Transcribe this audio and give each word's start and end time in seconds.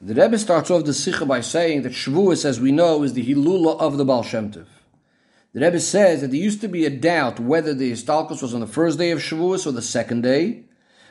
The 0.00 0.14
Rebbe 0.14 0.38
starts 0.38 0.70
off 0.70 0.84
the 0.84 0.94
Sikha 0.94 1.26
by 1.26 1.40
saying 1.40 1.82
that 1.82 1.90
Shavuos, 1.90 2.44
as 2.44 2.60
we 2.60 2.70
know, 2.70 3.02
is 3.02 3.14
the 3.14 3.26
Hilula 3.26 3.80
of 3.80 3.96
the 3.96 4.04
Baal 4.04 4.22
Shem 4.22 4.52
Tov. 4.52 4.66
The 5.52 5.60
Rebbe 5.60 5.80
says 5.80 6.20
that 6.20 6.28
there 6.28 6.38
used 6.38 6.60
to 6.60 6.68
be 6.68 6.86
a 6.86 6.90
doubt 6.90 7.40
whether 7.40 7.74
the 7.74 7.90
Histalkos 7.90 8.40
was 8.40 8.54
on 8.54 8.60
the 8.60 8.68
first 8.68 8.96
day 8.96 9.10
of 9.10 9.18
Shavuos 9.18 9.66
or 9.66 9.72
the 9.72 9.82
second 9.82 10.22
day, 10.22 10.62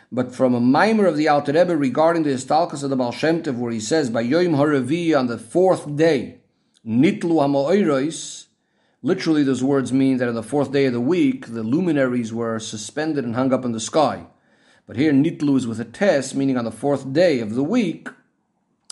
but 0.09 0.33
from 0.33 0.55
a 0.55 0.61
maimer 0.61 1.05
of 1.05 1.17
the 1.17 1.27
Alter 1.27 1.51
Rebbe 1.51 1.75
regarding 1.75 2.23
the 2.23 2.29
Histalkos 2.29 2.81
of 2.81 2.89
the 2.89 2.95
Baal 2.95 3.11
Shem 3.11 3.43
Tov, 3.43 3.57
where 3.57 3.73
he 3.73 3.81
says, 3.81 4.09
by 4.09 4.21
Yom 4.21 4.53
HaRavi 4.53 5.13
on 5.19 5.27
the 5.27 5.37
fourth 5.37 5.97
day, 5.97 6.37
Nitlu 6.87 7.23
HaMo'oiros, 7.23 8.45
literally 9.01 9.43
those 9.43 9.61
words 9.61 9.91
mean 9.91 10.15
that 10.15 10.29
on 10.29 10.35
the 10.35 10.41
fourth 10.41 10.71
day 10.71 10.85
of 10.85 10.93
the 10.93 11.01
week, 11.01 11.47
the 11.47 11.61
luminaries 11.61 12.31
were 12.31 12.57
suspended 12.57 13.25
and 13.25 13.35
hung 13.35 13.51
up 13.51 13.65
in 13.65 13.73
the 13.73 13.81
sky. 13.81 14.27
But 14.85 14.95
here 14.95 15.11
Nitlu 15.11 15.57
is 15.57 15.67
with 15.67 15.81
a 15.81 15.85
test, 15.85 16.35
meaning 16.35 16.57
on 16.57 16.63
the 16.63 16.71
fourth 16.71 17.11
day 17.11 17.41
of 17.41 17.53
the 17.53 17.63
week, 17.63 18.07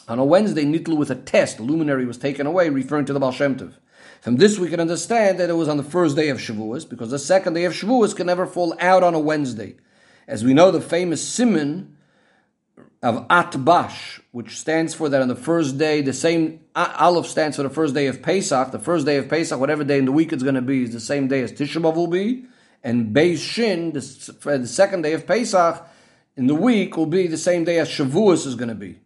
on 0.07 0.19
a 0.19 0.25
Wednesday, 0.25 0.65
Nitlu 0.65 0.97
with 0.97 1.09
a 1.09 1.15
test, 1.15 1.57
the 1.57 1.63
luminary 1.63 2.05
was 2.05 2.17
taken 2.17 2.45
away, 2.45 2.69
referring 2.69 3.05
to 3.05 3.13
the 3.13 3.19
Baal 3.19 3.31
Shem 3.31 3.55
Tov. 3.55 3.73
From 4.21 4.37
this, 4.37 4.57
we 4.57 4.69
can 4.69 4.79
understand 4.79 5.39
that 5.39 5.49
it 5.49 5.53
was 5.53 5.67
on 5.67 5.77
the 5.77 5.83
first 5.83 6.15
day 6.15 6.29
of 6.29 6.37
Shavuos, 6.37 6.87
because 6.87 7.11
the 7.11 7.19
second 7.19 7.53
day 7.53 7.65
of 7.65 7.73
Shavuos 7.73 8.15
can 8.15 8.27
never 8.27 8.45
fall 8.45 8.75
out 8.79 9.03
on 9.03 9.13
a 9.13 9.19
Wednesday. 9.19 9.75
As 10.27 10.43
we 10.43 10.53
know, 10.53 10.71
the 10.71 10.81
famous 10.81 11.27
simon 11.27 11.95
of 13.03 13.27
Atbash, 13.27 14.19
which 14.31 14.57
stands 14.57 14.93
for 14.95 15.09
that 15.09 15.21
on 15.21 15.27
the 15.27 15.35
first 15.35 15.77
day, 15.77 16.01
the 16.01 16.13
same 16.13 16.59
Aleph 16.75 17.27
stands 17.27 17.55
for 17.55 17.63
the 17.63 17.69
first 17.69 17.93
day 17.93 18.07
of 18.07 18.23
Pesach. 18.23 18.71
The 18.71 18.79
first 18.79 19.05
day 19.05 19.17
of 19.17 19.29
Pesach, 19.29 19.59
whatever 19.59 19.83
day 19.83 19.99
in 19.99 20.05
the 20.05 20.11
week 20.11 20.33
it's 20.33 20.43
going 20.43 20.55
to 20.55 20.61
be, 20.61 20.83
is 20.83 20.91
the 20.91 20.99
same 20.99 21.27
day 21.27 21.41
as 21.41 21.51
Tisha 21.51 21.81
B'av 21.81 21.95
will 21.95 22.07
be. 22.07 22.45
And 22.83 23.15
Beis 23.15 23.37
Shin, 23.37 23.91
the, 23.91 23.99
the 24.57 24.67
second 24.67 25.03
day 25.03 25.13
of 25.13 25.27
Pesach, 25.27 25.87
in 26.35 26.47
the 26.47 26.55
week 26.55 26.97
will 26.97 27.05
be 27.05 27.27
the 27.27 27.37
same 27.37 27.63
day 27.63 27.77
as 27.79 27.89
Shavuos 27.89 28.47
is 28.47 28.55
going 28.55 28.69
to 28.69 28.75
be. 28.75 28.99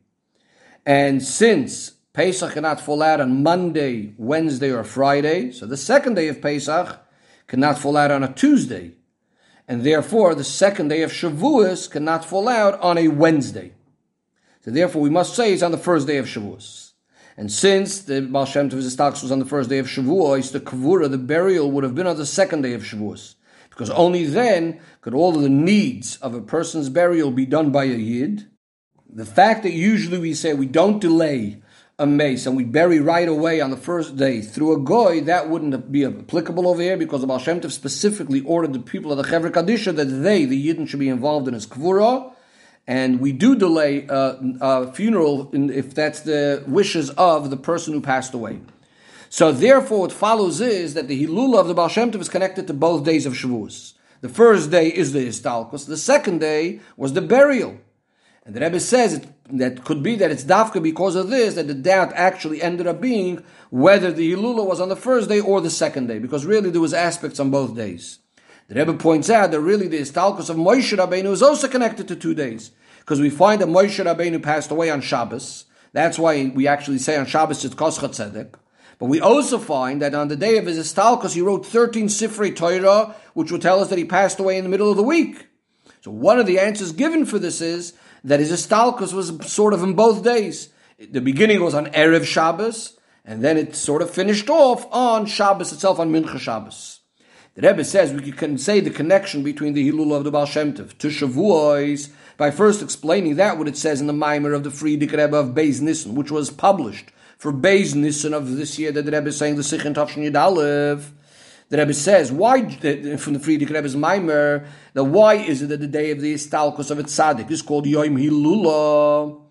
And 0.85 1.21
since 1.21 1.91
Pesach 2.13 2.53
cannot 2.53 2.81
fall 2.81 3.01
out 3.01 3.21
on 3.21 3.43
Monday, 3.43 4.13
Wednesday, 4.17 4.71
or 4.71 4.83
Friday, 4.83 5.51
so 5.51 5.65
the 5.65 5.77
second 5.77 6.15
day 6.15 6.27
of 6.27 6.41
Pesach 6.41 6.99
cannot 7.47 7.77
fall 7.77 7.97
out 7.97 8.11
on 8.11 8.23
a 8.23 8.33
Tuesday. 8.33 8.93
And 9.67 9.83
therefore, 9.83 10.33
the 10.33 10.43
second 10.43 10.87
day 10.87 11.03
of 11.03 11.11
Shavuos 11.11 11.89
cannot 11.89 12.25
fall 12.25 12.49
out 12.49 12.79
on 12.81 12.97
a 12.97 13.07
Wednesday. 13.07 13.73
So 14.65 14.71
therefore, 14.71 15.01
we 15.01 15.09
must 15.09 15.35
say 15.35 15.53
it's 15.53 15.63
on 15.63 15.71
the 15.71 15.77
first 15.77 16.07
day 16.07 16.17
of 16.17 16.25
Shavuos. 16.25 16.93
And 17.37 17.49
since 17.51 18.01
the 18.01 18.21
Baal 18.21 18.45
Shem 18.45 18.69
Tov's 18.69 18.97
was 18.97 19.31
on 19.31 19.39
the 19.39 19.45
first 19.45 19.69
day 19.69 19.77
of 19.77 19.85
Shavuos, 19.85 20.51
the 20.51 20.59
Kavura, 20.59 21.09
the 21.09 21.17
burial, 21.17 21.71
would 21.71 21.85
have 21.85 21.95
been 21.95 22.07
on 22.07 22.17
the 22.17 22.25
second 22.25 22.63
day 22.63 22.73
of 22.73 22.81
Shavuos. 22.81 23.35
Because 23.69 23.89
only 23.91 24.25
then 24.25 24.81
could 24.99 25.13
all 25.13 25.35
of 25.37 25.41
the 25.41 25.47
needs 25.47 26.17
of 26.17 26.33
a 26.33 26.41
person's 26.41 26.89
burial 26.89 27.31
be 27.31 27.45
done 27.45 27.71
by 27.71 27.85
a 27.85 27.95
Yid. 27.95 28.48
The 29.11 29.25
fact 29.25 29.63
that 29.63 29.73
usually 29.73 30.19
we 30.19 30.35
say 30.35 30.53
we 30.53 30.67
don't 30.67 30.99
delay 30.99 31.61
a 31.97 32.05
meis 32.05 32.45
and 32.45 32.55
we 32.55 32.63
bury 32.63 32.99
right 32.99 33.27
away 33.27 33.59
on 33.59 33.71
the 33.71 33.77
first 33.77 34.15
day 34.15 34.39
through 34.39 34.73
a 34.73 34.79
goy, 34.79 35.21
that 35.21 35.49
wouldn't 35.49 35.91
be 35.91 36.05
applicable 36.05 36.67
over 36.67 36.81
here 36.81 36.95
because 36.95 37.21
the 37.21 37.27
Baal 37.27 37.39
Shem 37.39 37.59
Tov 37.59 37.71
specifically 37.71 38.41
ordered 38.41 38.73
the 38.73 38.79
people 38.79 39.11
of 39.11 39.17
the 39.17 39.23
Chevra 39.23 39.49
Kadisha 39.49 39.95
that 39.95 40.05
they, 40.05 40.45
the 40.45 40.67
Yidden, 40.67 40.87
should 40.87 40.99
be 40.99 41.09
involved 41.09 41.47
in 41.47 41.55
his 41.55 41.65
kvura. 41.65 42.33
And 42.85 43.19
we 43.19 43.31
do 43.31 43.55
delay 43.55 44.05
a, 44.07 44.37
a 44.61 44.93
funeral 44.93 45.49
in, 45.51 45.71
if 45.71 45.93
that's 45.93 46.21
the 46.21 46.63
wishes 46.67 47.09
of 47.11 47.49
the 47.49 47.57
person 47.57 47.93
who 47.93 48.01
passed 48.01 48.33
away. 48.33 48.61
So 49.29 49.51
therefore, 49.51 50.01
what 50.01 50.11
follows 50.11 50.61
is 50.61 50.93
that 50.93 51.07
the 51.07 51.25
Hilula 51.25 51.59
of 51.59 51.67
the 51.67 51.73
Baal 51.73 51.89
Shem 51.89 52.11
Tov 52.11 52.21
is 52.21 52.29
connected 52.29 52.67
to 52.67 52.73
both 52.73 53.03
days 53.03 53.25
of 53.25 53.33
Shavuos. 53.33 53.93
The 54.21 54.29
first 54.29 54.69
day 54.69 54.87
is 54.87 55.13
the 55.13 55.25
Histalkos. 55.25 55.87
The 55.87 55.97
second 55.97 56.39
day 56.39 56.79
was 56.95 57.13
the 57.13 57.21
burial. 57.21 57.79
And 58.49 58.55
the 58.55 58.61
Rebbe 58.61 58.79
says 58.79 59.13
it, 59.13 59.27
that 59.59 59.83
could 59.83 60.01
be 60.01 60.15
that 60.15 60.31
it's 60.31 60.43
dafka 60.43 60.81
because 60.81 61.15
of 61.15 61.29
this 61.29 61.53
that 61.53 61.67
the 61.67 61.75
doubt 61.75 62.11
actually 62.15 62.63
ended 62.63 62.87
up 62.87 62.99
being 62.99 63.43
whether 63.69 64.11
the 64.11 64.33
Hilula 64.33 64.65
was 64.65 64.81
on 64.81 64.89
the 64.89 64.95
first 64.95 65.29
day 65.29 65.39
or 65.39 65.61
the 65.61 65.69
second 65.69 66.07
day, 66.07 66.17
because 66.17 66.47
really 66.47 66.71
there 66.71 66.81
was 66.81 66.91
aspects 66.91 67.39
on 67.39 67.51
both 67.51 67.75
days. 67.75 68.17
The 68.67 68.73
Rebbe 68.73 68.95
points 68.95 69.29
out 69.29 69.51
that 69.51 69.59
really 69.59 69.87
the 69.87 69.99
Istalkos 69.99 70.49
of 70.49 70.57
Moshe 70.57 70.97
Rabbeinu 70.97 71.31
is 71.31 71.43
also 71.43 71.67
connected 71.67 72.07
to 72.07 72.15
two 72.15 72.33
days, 72.33 72.71
because 73.01 73.19
we 73.19 73.29
find 73.29 73.61
that 73.61 73.69
Moshe 73.69 74.03
Rabbeinu 74.03 74.41
passed 74.41 74.71
away 74.71 74.89
on 74.89 75.01
Shabbos. 75.01 75.65
That's 75.93 76.17
why 76.17 76.51
we 76.55 76.67
actually 76.67 76.97
say 76.97 77.17
on 77.17 77.27
Shabbos 77.27 77.63
it's 77.63 77.75
Koschat 77.75 78.15
Tzedek. 78.15 78.55
But 78.97 79.09
we 79.09 79.21
also 79.21 79.59
find 79.59 80.01
that 80.01 80.15
on 80.15 80.27
the 80.27 80.35
day 80.35 80.57
of 80.57 80.65
his 80.65 80.79
Istalkos, 80.79 81.35
he 81.35 81.41
wrote 81.41 81.67
13 81.67 82.07
Sifrei 82.07 82.55
Torah, 82.55 83.15
which 83.35 83.51
would 83.51 83.61
tell 83.61 83.79
us 83.79 83.89
that 83.89 83.99
he 83.99 84.05
passed 84.05 84.39
away 84.39 84.57
in 84.57 84.63
the 84.63 84.71
middle 84.71 84.89
of 84.89 84.97
the 84.97 85.03
week. 85.03 85.49
So 86.01 86.09
one 86.09 86.39
of 86.39 86.47
the 86.47 86.57
answers 86.57 86.93
given 86.93 87.27
for 87.27 87.37
this 87.37 87.61
is 87.61 87.93
that 88.23 88.39
his 88.39 88.51
Istalkus 88.51 89.13
was 89.13 89.33
sort 89.51 89.73
of 89.73 89.83
in 89.83 89.93
both 89.93 90.23
days. 90.23 90.69
The 90.99 91.21
beginning 91.21 91.63
was 91.63 91.73
on 91.73 91.87
Erev 91.87 92.25
Shabbos, 92.25 92.97
and 93.25 93.43
then 93.43 93.57
it 93.57 93.75
sort 93.75 94.01
of 94.01 94.09
finished 94.09 94.49
off 94.49 94.85
on 94.91 95.25
Shabbos 95.25 95.71
itself, 95.71 95.99
on 95.99 96.11
Mincha 96.11 96.39
Shabbos. 96.39 96.99
The 97.55 97.67
Rebbe 97.67 97.83
says 97.83 98.13
we 98.13 98.31
can 98.31 98.57
say 98.57 98.79
the 98.79 98.89
connection 98.89 99.43
between 99.43 99.73
the 99.73 99.91
Hilul 99.91 100.15
of 100.15 100.23
the 100.23 100.31
Baal 100.31 100.45
Shem 100.45 100.73
Tov 100.73 100.97
to 100.99 101.07
Shavuos 101.07 102.09
by 102.37 102.51
first 102.51 102.81
explaining 102.81 103.35
that 103.35 103.57
what 103.57 103.67
it 103.67 103.75
says 103.75 103.99
in 103.99 104.07
the 104.07 104.13
Maimer 104.13 104.55
of 104.55 104.63
the 104.63 104.69
Frierdiker 104.69 105.17
Rebbe 105.17 105.35
of 105.35 105.49
Beis 105.49 105.81
Nissen, 105.81 106.15
which 106.15 106.31
was 106.31 106.51
published 106.51 107.11
for 107.37 107.51
Beis 107.51 107.95
Nissen 107.95 108.33
of 108.33 108.55
this 108.55 108.79
year 108.79 108.91
that 108.91 109.03
the 109.03 109.11
Rebbe 109.11 109.27
is 109.27 109.37
saying 109.37 109.55
the 109.55 109.61
Sichin 109.61 109.93
Tavshin 109.93 110.29
Yud 110.29 111.11
the 111.69 111.77
Rebbe 111.77 111.93
says, 111.93 112.31
why, 112.31 112.61
from 112.69 113.33
the 113.33 113.39
Frierdiker 113.39 113.73
Rebbe's 113.73 113.95
Maimer, 113.95 114.67
that 114.93 115.03
why 115.03 115.35
is 115.35 115.61
it 115.61 115.67
that 115.67 115.79
the 115.79 115.87
day 115.87 116.11
of 116.11 116.19
the 116.19 116.33
Istalkos 116.33 116.91
of 116.91 116.99
a 116.99 117.03
tzaddik 117.03 117.49
is 117.49 117.61
called 117.61 117.85
Yom 117.85 118.17
Hilula? 118.17 119.41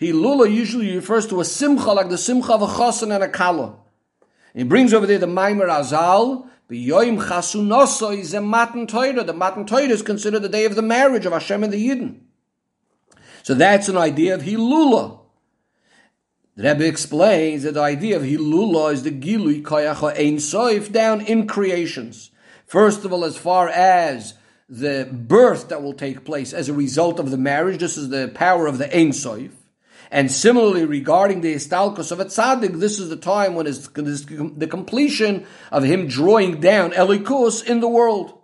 Hilula 0.00 0.52
usually 0.52 0.94
refers 0.94 1.26
to 1.28 1.40
a 1.40 1.44
simcha, 1.44 1.92
like 1.92 2.08
the 2.08 2.18
simcha 2.18 2.52
of 2.52 2.62
a 2.62 2.66
chosan 2.66 3.14
and 3.14 3.24
a 3.24 3.28
kala. 3.28 3.76
He 4.54 4.64
brings 4.64 4.92
over 4.92 5.06
there 5.06 5.18
the 5.18 5.26
Maimer 5.26 5.68
Azal, 5.68 6.48
the 6.68 6.78
Yom 6.78 7.18
Chasunoso 7.18 8.16
is 8.16 8.34
a 8.34 8.42
Matan 8.42 8.86
Torah. 8.86 9.24
The 9.24 9.32
Matan 9.32 9.64
Torah 9.64 9.84
is 9.84 10.02
considered 10.02 10.40
the 10.40 10.50
day 10.50 10.66
of 10.66 10.74
the 10.74 10.82
marriage 10.82 11.24
of 11.24 11.32
Hashem 11.32 11.64
and 11.64 11.72
the 11.72 11.88
Yidden. 11.88 12.20
So 13.42 13.54
that's 13.54 13.88
an 13.88 13.96
idea 13.96 14.34
of 14.34 14.42
Hilula. 14.42 15.17
The 16.58 16.70
Rebbe 16.70 16.88
explains 16.88 17.62
that 17.62 17.74
the 17.74 17.82
idea 17.82 18.16
of 18.16 18.24
Hilula 18.24 18.92
is 18.92 19.04
the 19.04 19.12
Gilui 19.12 19.62
Koyacha 19.62 20.18
Ein 20.18 20.38
Soif 20.38 20.90
down 20.90 21.20
in 21.20 21.46
creations. 21.46 22.32
First 22.66 23.04
of 23.04 23.12
all, 23.12 23.24
as 23.24 23.36
far 23.36 23.68
as 23.68 24.34
the 24.68 25.08
birth 25.08 25.68
that 25.68 25.84
will 25.84 25.92
take 25.92 26.24
place 26.24 26.52
as 26.52 26.68
a 26.68 26.72
result 26.74 27.20
of 27.20 27.30
the 27.30 27.38
marriage, 27.38 27.78
this 27.78 27.96
is 27.96 28.08
the 28.08 28.26
power 28.34 28.66
of 28.66 28.78
the 28.78 28.92
Ein 28.92 29.10
Soif. 29.10 29.52
And 30.10 30.32
similarly, 30.32 30.84
regarding 30.84 31.42
the 31.42 31.54
Istalkos 31.54 32.10
of 32.10 32.18
a 32.18 32.24
tzaddik, 32.24 32.80
this 32.80 32.98
is 32.98 33.08
the 33.08 33.14
time 33.14 33.54
when 33.54 33.68
it's 33.68 33.86
the 33.86 34.68
completion 34.68 35.46
of 35.70 35.84
him 35.84 36.08
drawing 36.08 36.60
down 36.60 36.90
Elikus 36.90 37.64
in 37.64 37.78
the 37.78 37.88
world. 37.88 38.36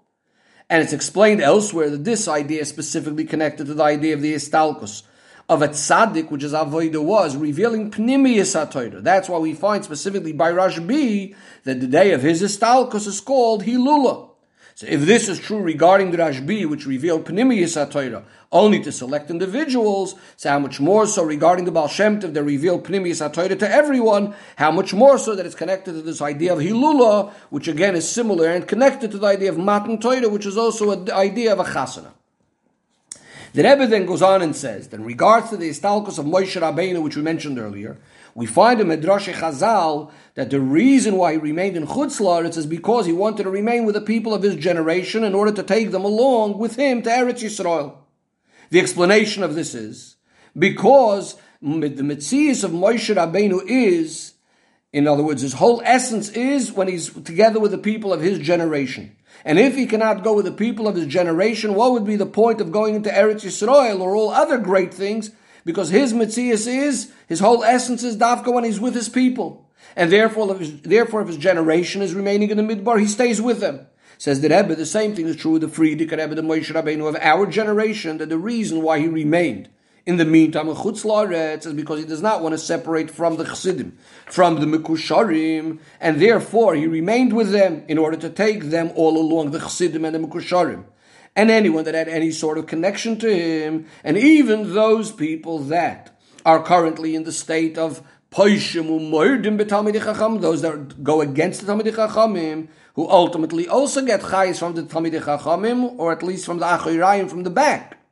And 0.70 0.84
it's 0.84 0.92
explained 0.92 1.40
elsewhere 1.40 1.90
that 1.90 2.04
this 2.04 2.28
idea 2.28 2.60
is 2.60 2.68
specifically 2.68 3.24
connected 3.24 3.66
to 3.66 3.74
the 3.74 3.82
idea 3.82 4.14
of 4.14 4.22
the 4.22 4.34
Istalkos 4.34 5.02
of 5.48 5.62
a 5.62 5.68
tzaddik, 5.68 6.30
which 6.30 6.42
is 6.42 6.52
avoida 6.52 7.02
was, 7.02 7.36
revealing 7.36 7.90
pnimius 7.90 8.54
HaTorah. 8.54 9.02
That's 9.02 9.28
why 9.28 9.38
we 9.38 9.54
find 9.54 9.84
specifically 9.84 10.32
by 10.32 10.50
Rashbi 10.50 11.34
that 11.64 11.80
the 11.80 11.86
day 11.86 12.12
of 12.12 12.22
his 12.22 12.42
istalkos 12.42 13.06
is 13.06 13.20
called 13.20 13.64
Hilula. 13.64 14.30
So 14.76 14.88
if 14.88 15.02
this 15.02 15.28
is 15.28 15.38
true 15.38 15.60
regarding 15.60 16.10
the 16.10 16.16
Rashbi, 16.16 16.68
which 16.68 16.86
revealed 16.86 17.26
pnimius 17.26 17.76
HaTorah 17.76 18.24
only 18.50 18.80
to 18.82 18.90
select 18.90 19.30
individuals, 19.30 20.14
so 20.36 20.48
how 20.48 20.58
much 20.58 20.80
more 20.80 21.06
so 21.06 21.22
regarding 21.22 21.64
the 21.64 21.70
Baal 21.70 21.88
Shem 21.88 22.20
Tov 22.20 22.32
that 22.32 22.42
revealed 22.42 22.84
pnimius 22.84 23.20
HaTorah 23.28 23.58
to 23.58 23.70
everyone, 23.70 24.34
how 24.56 24.72
much 24.72 24.94
more 24.94 25.18
so 25.18 25.36
that 25.36 25.44
it's 25.44 25.54
connected 25.54 25.92
to 25.92 26.02
this 26.02 26.22
idea 26.22 26.54
of 26.54 26.60
Hilula, 26.60 27.32
which 27.50 27.68
again 27.68 27.94
is 27.94 28.08
similar 28.08 28.48
and 28.48 28.66
connected 28.66 29.10
to 29.10 29.18
the 29.18 29.26
idea 29.26 29.50
of 29.50 29.58
Matan 29.58 30.00
Torah, 30.00 30.28
which 30.28 30.46
is 30.46 30.56
also 30.56 30.90
an 30.90 31.10
idea 31.10 31.52
of 31.52 31.60
a 31.60 31.64
chasana. 31.64 32.12
The 33.54 33.62
Rebbe 33.62 33.86
then 33.86 34.04
goes 34.04 34.20
on 34.20 34.42
and 34.42 34.54
says 34.56 34.88
that 34.88 34.98
in 34.98 35.06
regards 35.06 35.50
to 35.50 35.56
the 35.56 35.70
Istalkos 35.70 36.18
of 36.18 36.26
Moshe 36.26 36.60
Rabbeinu, 36.60 37.00
which 37.00 37.14
we 37.14 37.22
mentioned 37.22 37.56
earlier, 37.56 37.98
we 38.34 38.46
find 38.46 38.80
in 38.80 38.88
Medrash 38.88 39.32
Chazal 39.32 40.10
that 40.34 40.50
the 40.50 40.60
reason 40.60 41.16
why 41.16 41.32
he 41.32 41.38
remained 41.38 41.76
in 41.76 41.86
Chutz 41.86 42.20
La'aretz 42.20 42.56
is 42.56 42.66
because 42.66 43.06
he 43.06 43.12
wanted 43.12 43.44
to 43.44 43.50
remain 43.50 43.84
with 43.84 43.94
the 43.94 44.00
people 44.00 44.34
of 44.34 44.42
his 44.42 44.56
generation 44.56 45.22
in 45.22 45.36
order 45.36 45.52
to 45.52 45.62
take 45.62 45.92
them 45.92 46.04
along 46.04 46.58
with 46.58 46.74
him 46.74 47.00
to 47.02 47.10
Eretz 47.10 47.44
Yisrael. 47.44 47.94
The 48.70 48.80
explanation 48.80 49.44
of 49.44 49.54
this 49.54 49.72
is 49.72 50.16
because 50.58 51.36
the 51.62 51.68
Metzias 52.02 52.64
of 52.64 52.72
Moshe 52.72 53.14
Rabbeinu 53.14 53.62
is, 53.68 54.33
in 54.94 55.08
other 55.08 55.24
words, 55.24 55.42
his 55.42 55.54
whole 55.54 55.82
essence 55.84 56.28
is 56.28 56.70
when 56.70 56.86
he's 56.86 57.12
together 57.24 57.58
with 57.58 57.72
the 57.72 57.78
people 57.78 58.12
of 58.12 58.20
his 58.20 58.38
generation. 58.38 59.16
And 59.44 59.58
if 59.58 59.74
he 59.74 59.86
cannot 59.86 60.22
go 60.22 60.34
with 60.34 60.44
the 60.44 60.52
people 60.52 60.86
of 60.86 60.94
his 60.94 61.08
generation, 61.08 61.74
what 61.74 61.90
would 61.90 62.04
be 62.04 62.14
the 62.14 62.26
point 62.26 62.60
of 62.60 62.70
going 62.70 62.94
into 62.94 63.10
Eretz 63.10 63.42
Yisrael 63.42 63.98
or 63.98 64.14
all 64.14 64.30
other 64.30 64.56
great 64.56 64.94
things? 64.94 65.32
Because 65.64 65.88
his 65.88 66.12
Metzias 66.12 66.68
is, 66.68 67.10
his 67.26 67.40
whole 67.40 67.64
essence 67.64 68.04
is 68.04 68.16
Dafka 68.16 68.54
when 68.54 68.62
he's 68.62 68.78
with 68.78 68.94
his 68.94 69.08
people. 69.08 69.68
And 69.96 70.12
therefore 70.12 70.52
if, 70.52 70.60
his, 70.60 70.80
therefore, 70.82 71.22
if 71.22 71.26
his 71.26 71.38
generation 71.38 72.00
is 72.00 72.14
remaining 72.14 72.50
in 72.50 72.56
the 72.56 72.62
Midbar, 72.62 73.00
he 73.00 73.08
stays 73.08 73.42
with 73.42 73.58
them. 73.58 73.88
Says 74.16 74.42
the 74.42 74.48
Rebbe, 74.48 74.76
the 74.76 74.86
same 74.86 75.16
thing 75.16 75.26
is 75.26 75.34
true 75.34 75.58
with 75.58 75.62
the 75.62 75.66
Frierdiker 75.66 76.12
Rebbe, 76.12 76.36
the 76.36 76.42
Moshe 76.42 76.72
Rabbeinu 76.72 77.08
of 77.08 77.16
our 77.16 77.46
generation, 77.46 78.18
that 78.18 78.28
the 78.28 78.38
reason 78.38 78.80
why 78.80 79.00
he 79.00 79.08
remained 79.08 79.70
in 80.06 80.18
the 80.18 80.24
meantime, 80.24 80.66
Chutz 80.66 81.04
La'aretz 81.04 81.66
is 81.66 81.72
because 81.72 81.98
he 81.98 82.04
does 82.04 82.20
not 82.20 82.42
want 82.42 82.52
to 82.52 82.58
separate 82.58 83.10
from 83.10 83.36
the 83.36 83.44
Chassidim, 83.44 83.96
from 84.26 84.60
the 84.60 84.66
Mekusharim, 84.66 85.78
and 85.98 86.20
therefore 86.20 86.74
he 86.74 86.86
remained 86.86 87.32
with 87.32 87.52
them 87.52 87.84
in 87.88 87.96
order 87.96 88.16
to 88.18 88.28
take 88.28 88.64
them 88.64 88.90
all 88.96 89.16
along, 89.16 89.50
the 89.50 89.58
Chassidim 89.58 90.04
and 90.04 90.14
the 90.14 90.18
Mekusharim. 90.18 90.84
And 91.34 91.50
anyone 91.50 91.84
that 91.84 91.94
had 91.94 92.08
any 92.08 92.30
sort 92.30 92.58
of 92.58 92.66
connection 92.66 93.18
to 93.20 93.34
him, 93.34 93.86
and 94.04 94.18
even 94.18 94.74
those 94.74 95.10
people 95.10 95.58
that 95.60 96.16
are 96.44 96.62
currently 96.62 97.14
in 97.14 97.24
the 97.24 97.32
state 97.32 97.78
of 97.78 98.02
Poishim 98.30 98.88
those 100.40 100.62
that 100.62 101.04
go 101.04 101.20
against 101.20 101.64
the 101.64 101.72
Talmidei 101.72 101.94
chachamim, 101.94 102.68
who 102.94 103.08
ultimately 103.08 103.68
also 103.68 104.04
get 104.04 104.20
chayis 104.20 104.58
from 104.58 104.74
the 104.74 104.82
Talmidei 104.82 105.22
chachamim, 105.22 105.98
or 105.98 106.12
at 106.12 106.22
least 106.22 106.44
from 106.44 106.58
the 106.58 106.66
Achoirayim 106.66 107.30
from 107.30 107.44
the 107.44 107.50
back. 107.50 108.03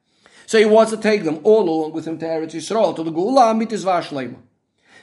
So 0.46 0.58
he 0.58 0.64
wants 0.64 0.92
to 0.92 0.98
take 0.98 1.24
them 1.24 1.40
all 1.44 1.68
along 1.68 1.92
with 1.92 2.06
him 2.06 2.18
to 2.18 2.26
Eretz 2.26 2.52
Yisrael, 2.52 2.94
to 2.96 3.02
the 3.02 3.12
Geula 3.12 3.52
Amitis 3.52 3.84
Vashlema. 3.84 4.36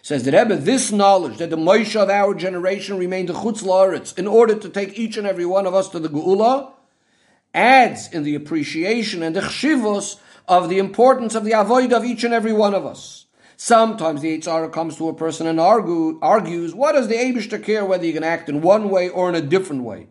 Says 0.01 0.23
the 0.23 0.31
Rebbe, 0.31 0.55
this 0.55 0.91
knowledge 0.91 1.37
that 1.37 1.49
the 1.49 1.57
Moshe 1.57 1.95
of 1.95 2.09
our 2.09 2.33
generation 2.33 2.97
remained 2.97 3.29
the 3.29 3.33
Chutz 3.33 3.63
La'aretz 3.63 4.17
in 4.17 4.27
order 4.27 4.55
to 4.55 4.69
take 4.69 4.97
each 4.97 5.17
and 5.17 5.27
every 5.27 5.45
one 5.45 5.65
of 5.65 5.75
us 5.75 5.89
to 5.89 5.99
the 5.99 6.09
Geula, 6.09 6.71
adds 7.53 8.07
in 8.13 8.23
the 8.23 8.35
appreciation 8.35 9.23
and 9.23 9.35
the 9.35 9.41
chshivos 9.41 10.17
of 10.47 10.69
the 10.69 10.79
importance 10.79 11.35
of 11.35 11.43
the 11.43 11.51
avoid 11.51 11.91
of 11.91 12.05
each 12.05 12.23
and 12.23 12.33
every 12.33 12.53
one 12.53 12.73
of 12.73 12.85
us. 12.85 13.25
Sometimes 13.57 14.21
the 14.21 14.37
Yetzer 14.37 14.53
Hara 14.53 14.69
comes 14.69 14.95
to 14.97 15.09
a 15.09 15.13
person 15.13 15.45
and 15.45 15.59
argue, 15.59 16.17
argues, 16.21 16.73
what 16.73 16.93
does 16.93 17.09
the 17.09 17.15
Abishter 17.15 17.61
care 17.61 17.83
whether 17.83 18.05
you 18.05 18.13
can 18.13 18.23
act 18.23 18.47
in 18.47 18.61
one 18.61 18.89
way 18.89 19.09
or 19.09 19.27
in 19.27 19.35
a 19.35 19.41
different 19.41 19.83
way? 19.83 20.07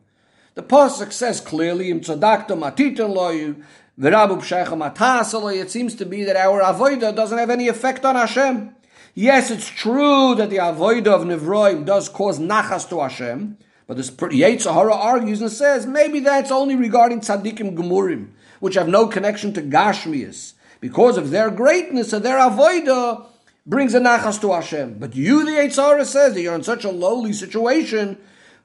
The 0.54 0.62
Pasuk 0.62 1.12
says 1.12 1.40
clearly, 1.40 1.90
Im 1.90 2.00
tzadakta 2.00 2.48
matitan 2.48 3.14
loyu, 3.14 3.62
it 4.00 5.70
seems 5.70 5.94
to 5.96 6.06
be 6.06 6.24
that 6.24 6.36
our 6.36 6.62
avoida 6.62 7.14
doesn't 7.14 7.38
have 7.38 7.50
any 7.50 7.66
effect 7.66 8.04
on 8.04 8.14
Hashem. 8.14 8.74
Yes, 9.14 9.50
it's 9.50 9.68
true 9.68 10.36
that 10.36 10.50
the 10.50 10.58
avoida 10.58 11.08
of 11.08 11.22
Nivroim 11.22 11.84
does 11.84 12.08
cause 12.08 12.38
nachas 12.38 12.88
to 12.90 13.00
Hashem, 13.00 13.58
but 13.88 13.96
this 13.96 14.10
Yetzer 14.10 14.72
Hara 14.72 14.94
argues 14.94 15.40
and 15.40 15.50
says 15.50 15.84
maybe 15.86 16.20
that's 16.20 16.52
only 16.52 16.76
regarding 16.76 17.20
tzaddikim 17.20 17.74
gemurim, 17.76 18.28
which 18.60 18.76
have 18.76 18.86
no 18.86 19.08
connection 19.08 19.52
to 19.54 19.62
Gashmias. 19.62 20.52
Because 20.80 21.16
of 21.16 21.30
their 21.30 21.50
greatness 21.50 22.12
and 22.12 22.24
their 22.24 22.38
avoida, 22.38 23.26
brings 23.66 23.94
a 23.94 24.00
nachas 24.00 24.40
to 24.40 24.52
Hashem. 24.52 24.98
But 25.00 25.16
you, 25.16 25.44
the 25.44 25.50
Yetzer 25.50 25.84
Hara, 25.84 26.04
says 26.04 26.34
that 26.34 26.40
you're 26.40 26.54
in 26.54 26.62
such 26.62 26.84
a 26.84 26.90
lowly 26.90 27.32
situation. 27.32 28.16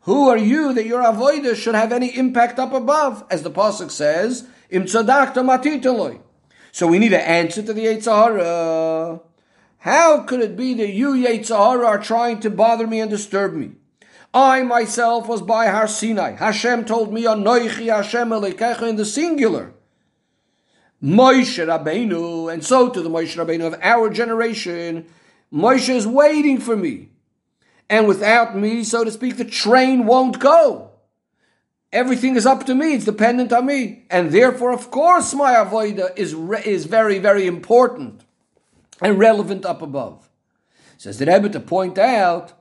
Who 0.02 0.30
are 0.30 0.38
you 0.38 0.74
that 0.74 0.86
your 0.86 1.02
avodah 1.02 1.56
should 1.56 1.76
have 1.76 1.92
any 1.92 2.16
impact 2.16 2.60
up 2.60 2.72
above? 2.72 3.24
As 3.32 3.42
the 3.42 3.50
pasuk 3.50 3.90
says, 3.90 4.46
"Im 4.74 4.84
matitaloi." 4.84 6.20
So 6.72 6.88
we 6.88 7.00
need 7.00 7.14
an 7.14 7.22
answer 7.22 7.62
to 7.62 7.74
the 7.74 7.86
Yetzer 7.86 8.12
Hara. 8.12 9.20
How 9.78 10.20
could 10.24 10.42
it 10.42 10.58
be 10.58 10.74
that 10.74 10.92
you, 10.92 11.14
Yetzer 11.14 11.56
Hara, 11.56 11.86
are 11.86 12.00
trying 12.00 12.40
to 12.40 12.50
bother 12.50 12.88
me 12.88 13.00
and 13.00 13.12
disturb 13.12 13.54
me? 13.54 13.74
I 14.34 14.64
myself 14.64 15.28
was 15.28 15.44
by 15.44 15.68
Har 15.68 15.88
Sinai. 15.88 16.32
Hashem 16.38 16.86
told 16.86 17.14
me, 17.14 17.24
"Anoichi 17.26 17.94
Hashem 17.96 18.30
Elekecha" 18.30 18.90
in 18.90 18.96
the 18.96 19.06
singular. 19.06 19.74
Moshe 21.04 21.64
Rabbeinu, 21.64 22.52
and 22.52 22.66
so 22.66 22.90
to 22.90 23.02
the 23.02 23.10
Moshe 23.10 23.36
Rabbeinu 23.36 23.68
of 23.68 23.80
our 23.84 24.10
generation, 24.10 25.06
Moshe 25.54 25.94
is 25.94 26.08
waiting 26.08 26.58
for 26.58 26.76
me. 26.76 27.10
And 27.90 28.08
without 28.08 28.58
me, 28.58 28.84
so 28.84 29.04
to 29.04 29.12
speak, 29.12 29.38
the 29.38 29.46
train 29.46 30.06
won't 30.08 30.40
go. 30.40 30.93
Everything 31.94 32.36
is 32.36 32.48
up 32.48 32.66
to 32.66 32.74
me, 32.74 32.96
it's 32.96 33.06
dependent 33.06 33.54
on 33.54 33.68
me. 33.68 34.06
And 34.10 34.32
therefore, 34.32 34.74
of 34.74 34.90
course, 34.90 35.34
my 35.36 35.54
avoida 35.54 36.12
is, 36.18 36.34
re- 36.34 36.64
is 36.66 36.86
very, 36.86 37.20
very 37.20 37.46
important 37.46 38.24
and 39.00 39.20
relevant 39.20 39.64
up 39.64 39.84
above. 39.84 40.28
Says 40.98 41.20
the 41.20 41.28
Rebbe 41.28 41.50
to 41.50 41.60
point 41.60 42.00
out 42.00 42.54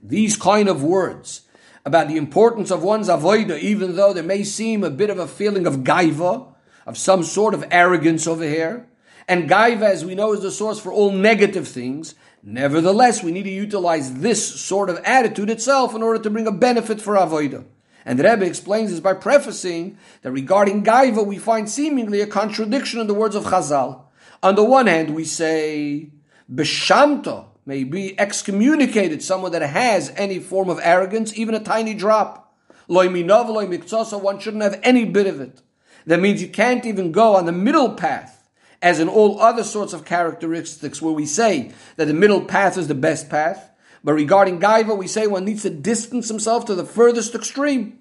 these 0.00 0.36
kind 0.36 0.68
of 0.68 0.84
words 0.84 1.42
about 1.84 2.06
the 2.06 2.16
importance 2.16 2.70
of 2.70 2.84
one's 2.84 3.08
avoida, 3.08 3.58
even 3.58 3.96
though 3.96 4.12
there 4.12 4.22
may 4.22 4.44
seem 4.44 4.84
a 4.84 4.90
bit 4.90 5.10
of 5.10 5.18
a 5.18 5.26
feeling 5.26 5.66
of 5.66 5.78
gaiva, 5.78 6.54
of 6.86 6.96
some 6.96 7.24
sort 7.24 7.54
of 7.54 7.64
arrogance 7.72 8.24
over 8.28 8.44
here. 8.44 8.88
And 9.26 9.50
Gaiva, 9.50 9.82
as 9.82 10.04
we 10.04 10.14
know, 10.14 10.32
is 10.32 10.42
the 10.42 10.50
source 10.50 10.78
for 10.78 10.92
all 10.92 11.10
negative 11.10 11.66
things. 11.66 12.14
Nevertheless, 12.42 13.22
we 13.22 13.32
need 13.32 13.44
to 13.44 13.50
utilize 13.50 14.14
this 14.20 14.60
sort 14.60 14.90
of 14.90 15.00
attitude 15.04 15.50
itself 15.50 15.94
in 15.94 16.02
order 16.02 16.22
to 16.22 16.30
bring 16.30 16.46
a 16.46 16.52
benefit 16.52 17.00
for 17.00 17.14
Avodah. 17.14 17.64
And 18.04 18.18
the 18.18 18.24
Rebbe 18.24 18.44
explains 18.44 18.90
this 18.90 19.00
by 19.00 19.14
prefacing 19.14 19.96
that 20.22 20.32
regarding 20.32 20.84
Gaiva, 20.84 21.26
we 21.26 21.38
find 21.38 21.70
seemingly 21.70 22.20
a 22.20 22.26
contradiction 22.26 23.00
in 23.00 23.06
the 23.06 23.14
words 23.14 23.34
of 23.34 23.44
Chazal. 23.44 24.02
On 24.42 24.54
the 24.54 24.64
one 24.64 24.86
hand, 24.86 25.14
we 25.14 25.24
say, 25.24 26.10
Beshamta 26.52 27.46
may 27.64 27.82
be 27.82 28.18
excommunicated, 28.20 29.22
someone 29.22 29.52
that 29.52 29.62
has 29.62 30.12
any 30.16 30.38
form 30.38 30.68
of 30.68 30.78
arrogance, 30.82 31.32
even 31.38 31.54
a 31.54 31.60
tiny 31.60 31.94
drop. 31.94 32.54
One 32.86 33.08
shouldn't 33.08 34.62
have 34.62 34.80
any 34.82 35.06
bit 35.06 35.26
of 35.26 35.40
it. 35.40 35.62
That 36.06 36.20
means 36.20 36.42
you 36.42 36.48
can't 36.48 36.84
even 36.84 37.10
go 37.12 37.36
on 37.36 37.46
the 37.46 37.52
middle 37.52 37.94
path, 37.94 38.50
as 38.82 39.00
in 39.00 39.08
all 39.08 39.40
other 39.40 39.64
sorts 39.64 39.94
of 39.94 40.04
characteristics 40.04 41.00
where 41.00 41.14
we 41.14 41.24
say 41.24 41.72
that 41.96 42.04
the 42.04 42.12
middle 42.12 42.44
path 42.44 42.76
is 42.76 42.88
the 42.88 42.94
best 42.94 43.30
path. 43.30 43.70
But 44.04 44.12
regarding 44.12 44.60
Gaiva, 44.60 44.96
we 44.96 45.08
say 45.08 45.26
one 45.26 45.46
needs 45.46 45.62
to 45.62 45.70
distance 45.70 46.28
himself 46.28 46.66
to 46.66 46.74
the 46.74 46.84
furthest 46.84 47.34
extreme. 47.34 48.00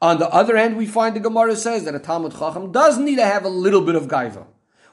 On 0.00 0.18
the 0.18 0.30
other 0.30 0.56
hand, 0.56 0.76
we 0.76 0.86
find 0.86 1.14
the 1.14 1.20
Gemara 1.20 1.56
says 1.56 1.84
that 1.84 1.94
a 1.94 1.98
Talmud 1.98 2.32
Chacham 2.32 2.70
does 2.72 2.98
need 2.98 3.16
to 3.16 3.24
have 3.24 3.44
a 3.44 3.48
little 3.48 3.82
bit 3.82 3.96
of 3.96 4.06
Gaiva. 4.06 4.46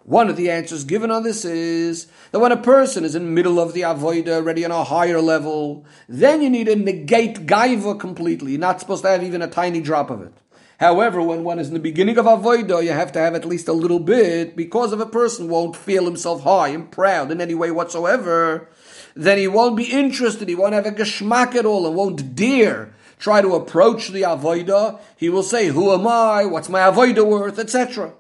One 0.04 0.30
of 0.30 0.38
the 0.38 0.50
answers 0.50 0.86
given 0.86 1.12
on 1.12 1.24
this 1.24 1.44
is 1.44 2.08
that 2.32 2.40
when 2.40 2.54
a 2.54 2.58
person 2.58 3.04
is 3.04 3.14
in 3.14 3.26
the 3.26 3.32
middle 3.32 3.60
of 3.60 3.74
the 3.74 3.82
avoida, 3.82 4.30
already 4.30 4.64
on 4.64 4.72
a 4.72 4.86
higher 4.86 5.22
level, 5.22 5.86
then 6.08 6.42
you 6.42 6.50
need 6.50 6.68
to 6.68 6.78
negate 6.78 7.46
gaiva 7.46 8.00
completely. 8.00 8.52
You're 8.52 8.62
not 8.62 8.80
supposed 8.80 9.04
to 9.04 9.10
have 9.10 9.22
even 9.22 9.42
a 9.42 9.50
tiny 9.50 9.82
drop 9.82 10.10
of 10.10 10.22
it. 10.22 10.34
However, 10.80 11.22
when 11.22 11.44
one 11.44 11.60
is 11.60 11.68
in 11.68 11.74
the 11.74 11.80
beginning 11.82 12.18
of 12.18 12.26
avodah, 12.26 12.84
you 12.84 12.92
have 12.92 13.12
to 13.14 13.20
have 13.20 13.36
at 13.36 13.44
least 13.44 13.68
a 13.68 13.74
little 13.74 14.00
bit, 14.00 14.56
because 14.56 14.94
if 14.94 15.00
a 15.02 15.06
person 15.06 15.50
won't 15.50 15.76
feel 15.76 16.06
himself 16.06 16.44
high 16.44 16.70
and 16.70 16.90
proud 16.90 17.30
in 17.30 17.42
any 17.42 17.54
way 17.54 17.72
whatsoever, 17.72 18.70
then 19.18 19.38
he 19.38 19.48
won't 19.48 19.76
be 19.76 19.86
interested, 19.86 20.48
he 20.48 20.56
won't 20.56 20.74
have 20.74 20.86
a 20.86 20.92
geschmack 20.92 21.56
at 21.56 21.66
all, 21.66 21.88
and 21.88 21.96
won't 21.96 22.36
dare 22.36 22.94
try 23.18 23.42
to 23.42 23.56
approach 23.56 24.10
the 24.10 24.22
avodah. 24.22 25.00
He 25.18 25.30
will 25.30 25.44
say, 25.44 25.68
who 25.68 25.92
am 25.92 26.08
I? 26.08 26.46
What's 26.46 26.70
my 26.70 26.82
avodah 26.82 27.26
worth? 27.26 27.58
Etc. 27.58 28.14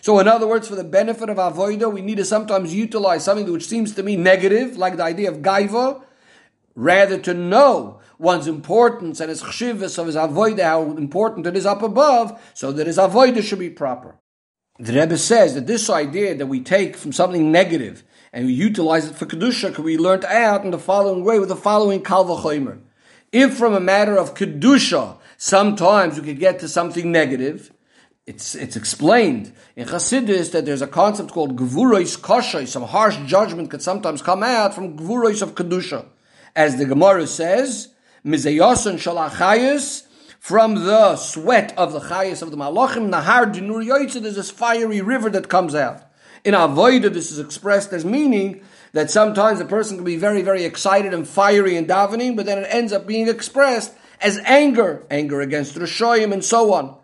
So, 0.00 0.20
in 0.20 0.28
other 0.28 0.46
words, 0.46 0.68
for 0.68 0.76
the 0.76 0.84
benefit 0.84 1.28
of 1.28 1.38
avodah, 1.38 1.92
we 1.92 2.02
need 2.02 2.18
to 2.18 2.24
sometimes 2.24 2.72
utilize 2.72 3.24
something 3.24 3.50
which 3.50 3.66
seems 3.66 3.94
to 3.94 4.02
me 4.02 4.16
negative, 4.16 4.76
like 4.76 4.96
the 4.96 5.02
idea 5.02 5.30
of 5.30 5.38
gaiva, 5.38 6.02
rather 6.76 7.18
to 7.18 7.34
know 7.34 8.00
one's 8.18 8.46
importance 8.46 9.18
and 9.18 9.30
his 9.30 9.42
chshivas 9.42 9.98
of 9.98 10.06
his 10.06 10.14
avodah, 10.14 10.62
how 10.62 10.82
important 10.96 11.46
it 11.46 11.56
is 11.56 11.66
up 11.66 11.82
above, 11.82 12.40
so 12.54 12.70
that 12.70 12.86
his 12.86 12.98
avodah 12.98 13.42
should 13.42 13.58
be 13.58 13.70
proper. 13.70 14.20
The 14.78 14.92
Rebbe 14.92 15.18
says 15.18 15.54
that 15.54 15.66
this 15.66 15.90
idea 15.90 16.36
that 16.36 16.46
we 16.46 16.60
take 16.60 16.96
from 16.96 17.12
something 17.12 17.50
negative 17.50 18.04
and 18.32 18.46
we 18.46 18.52
utilize 18.52 19.08
it 19.08 19.14
for 19.14 19.26
kedusha 19.26 19.84
be 19.84 19.98
learned 19.98 20.24
out 20.24 20.64
in 20.64 20.70
the 20.70 20.78
following 20.78 21.24
way 21.24 21.38
with 21.38 21.48
the 21.48 21.56
following 21.56 22.02
kalvachomer. 22.02 22.78
If 23.32 23.56
from 23.56 23.74
a 23.74 23.80
matter 23.80 24.16
of 24.16 24.34
kedusha, 24.34 25.18
sometimes 25.36 26.20
we 26.20 26.26
could 26.26 26.38
get 26.38 26.60
to 26.60 26.68
something 26.68 27.10
negative, 27.12 27.72
it's, 28.26 28.54
it's 28.54 28.76
explained 28.76 29.54
in 29.74 29.88
Chassidus 29.88 30.52
that 30.52 30.66
there's 30.66 30.82
a 30.82 30.86
concept 30.86 31.30
called 31.30 31.56
gvurois 31.56 32.18
koshay, 32.18 32.66
some 32.68 32.82
harsh 32.82 33.16
judgment 33.26 33.70
could 33.70 33.82
sometimes 33.82 34.20
come 34.20 34.42
out 34.42 34.74
from 34.74 34.98
gvurois 34.98 35.40
of 35.40 35.54
kedusha. 35.54 36.04
As 36.54 36.76
the 36.76 36.84
Gemara 36.84 37.26
says, 37.26 37.88
Mizayosan 38.24 38.96
shalachayis, 38.96 40.06
from 40.38 40.74
the 40.74 41.16
sweat 41.16 41.72
of 41.76 41.92
the 41.92 42.00
chayas 42.00 42.42
of 42.42 42.50
the 42.50 42.56
malachim, 42.56 43.10
nahar 43.10 43.52
dinur 43.52 43.84
yoytze, 43.84 44.20
there's 44.20 44.36
this 44.36 44.50
fiery 44.50 45.00
river 45.00 45.30
that 45.30 45.48
comes 45.48 45.74
out. 45.74 46.02
In 46.48 46.54
Avodah, 46.54 47.12
this 47.12 47.30
is 47.30 47.38
expressed 47.38 47.92
as 47.92 48.06
meaning 48.06 48.62
that 48.94 49.10
sometimes 49.10 49.60
a 49.60 49.66
person 49.66 49.98
can 49.98 50.04
be 50.06 50.16
very, 50.16 50.40
very 50.40 50.64
excited 50.64 51.12
and 51.12 51.28
fiery 51.28 51.76
in 51.76 51.84
davening, 51.84 52.36
but 52.36 52.46
then 52.46 52.56
it 52.56 52.66
ends 52.70 52.90
up 52.90 53.06
being 53.06 53.28
expressed 53.28 53.92
as 54.18 54.40
anger, 54.46 55.04
anger 55.10 55.42
against 55.42 55.74
Rishoyim 55.74 56.32
and 56.32 56.42
so 56.42 56.72
on. 56.72 56.96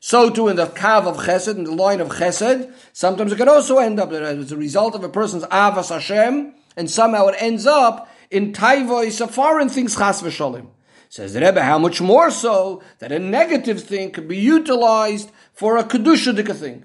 So 0.00 0.28
too 0.28 0.48
in 0.48 0.56
the 0.56 0.66
kav 0.66 1.06
of 1.06 1.16
chesed, 1.16 1.56
in 1.56 1.64
the 1.64 1.72
line 1.72 2.02
of 2.02 2.08
chesed, 2.08 2.74
sometimes 2.92 3.32
it 3.32 3.36
can 3.36 3.48
also 3.48 3.78
end 3.78 3.98
up 3.98 4.12
as 4.12 4.52
a 4.52 4.56
result 4.58 4.94
of 4.94 5.02
a 5.02 5.08
person's 5.08 5.44
avas 5.44 5.88
Hashem, 5.88 6.52
and 6.76 6.90
somehow 6.90 7.28
it 7.28 7.36
ends 7.38 7.64
up 7.64 8.06
in 8.30 8.52
taivois 8.52 9.18
of 9.22 9.34
foreign 9.34 9.70
things 9.70 9.96
chas 9.96 10.20
v'sholim. 10.20 10.66
Says 11.08 11.32
the 11.32 11.40
Rebbe, 11.40 11.62
how 11.62 11.78
much 11.78 12.02
more 12.02 12.30
so 12.30 12.82
that 12.98 13.12
a 13.12 13.18
negative 13.18 13.82
thing 13.82 14.10
could 14.10 14.28
be 14.28 14.36
utilized 14.36 15.30
for 15.54 15.78
a 15.78 15.84
kedusha 15.84 16.54
thing. 16.54 16.84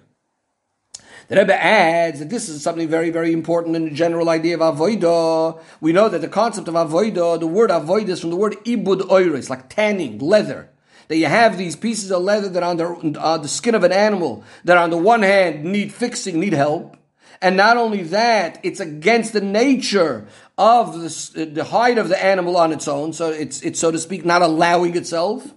The 1.27 1.37
Rebbe 1.37 1.55
adds 1.55 2.19
that 2.19 2.29
this 2.29 2.49
is 2.49 2.61
something 2.61 2.87
very, 2.87 3.09
very 3.09 3.33
important 3.33 3.75
in 3.75 3.85
the 3.85 3.91
general 3.91 4.29
idea 4.29 4.59
of 4.59 4.77
avoida. 4.77 5.59
We 5.81 5.91
know 5.91 6.07
that 6.07 6.21
the 6.21 6.27
concept 6.27 6.67
of 6.67 6.75
avoida, 6.75 7.39
the 7.39 7.47
word 7.47 7.71
avoida 7.71 8.09
is 8.09 8.21
from 8.21 8.29
the 8.29 8.35
word 8.35 8.57
ibud 8.63 9.01
oiris, 9.01 9.49
like 9.49 9.69
tanning, 9.69 10.19
leather. 10.19 10.69
That 11.07 11.17
you 11.17 11.25
have 11.27 11.57
these 11.57 11.75
pieces 11.75 12.11
of 12.11 12.23
leather 12.23 12.49
that 12.49 12.63
are 12.63 12.69
on 12.69 12.77
the, 12.77 13.19
uh, 13.21 13.37
the 13.37 13.47
skin 13.47 13.75
of 13.75 13.83
an 13.83 13.91
animal 13.91 14.43
that 14.63 14.77
on 14.77 14.89
the 14.89 14.97
one 14.97 15.21
hand 15.21 15.63
need 15.63 15.93
fixing, 15.93 16.39
need 16.39 16.53
help, 16.53 16.97
And 17.41 17.57
not 17.57 17.77
only 17.77 18.03
that, 18.03 18.59
it's 18.63 18.79
against 18.79 19.33
the 19.33 19.41
nature 19.41 20.27
of 20.57 20.99
the, 20.99 21.45
the 21.45 21.65
height 21.65 21.97
of 21.97 22.09
the 22.09 22.23
animal 22.23 22.57
on 22.57 22.71
its 22.71 22.87
own. 22.87 23.13
So 23.13 23.29
it's, 23.29 23.61
it's, 23.61 23.79
so 23.79 23.91
to 23.91 23.99
speak, 23.99 24.25
not 24.25 24.41
allowing 24.41 24.95
itself. 24.95 25.53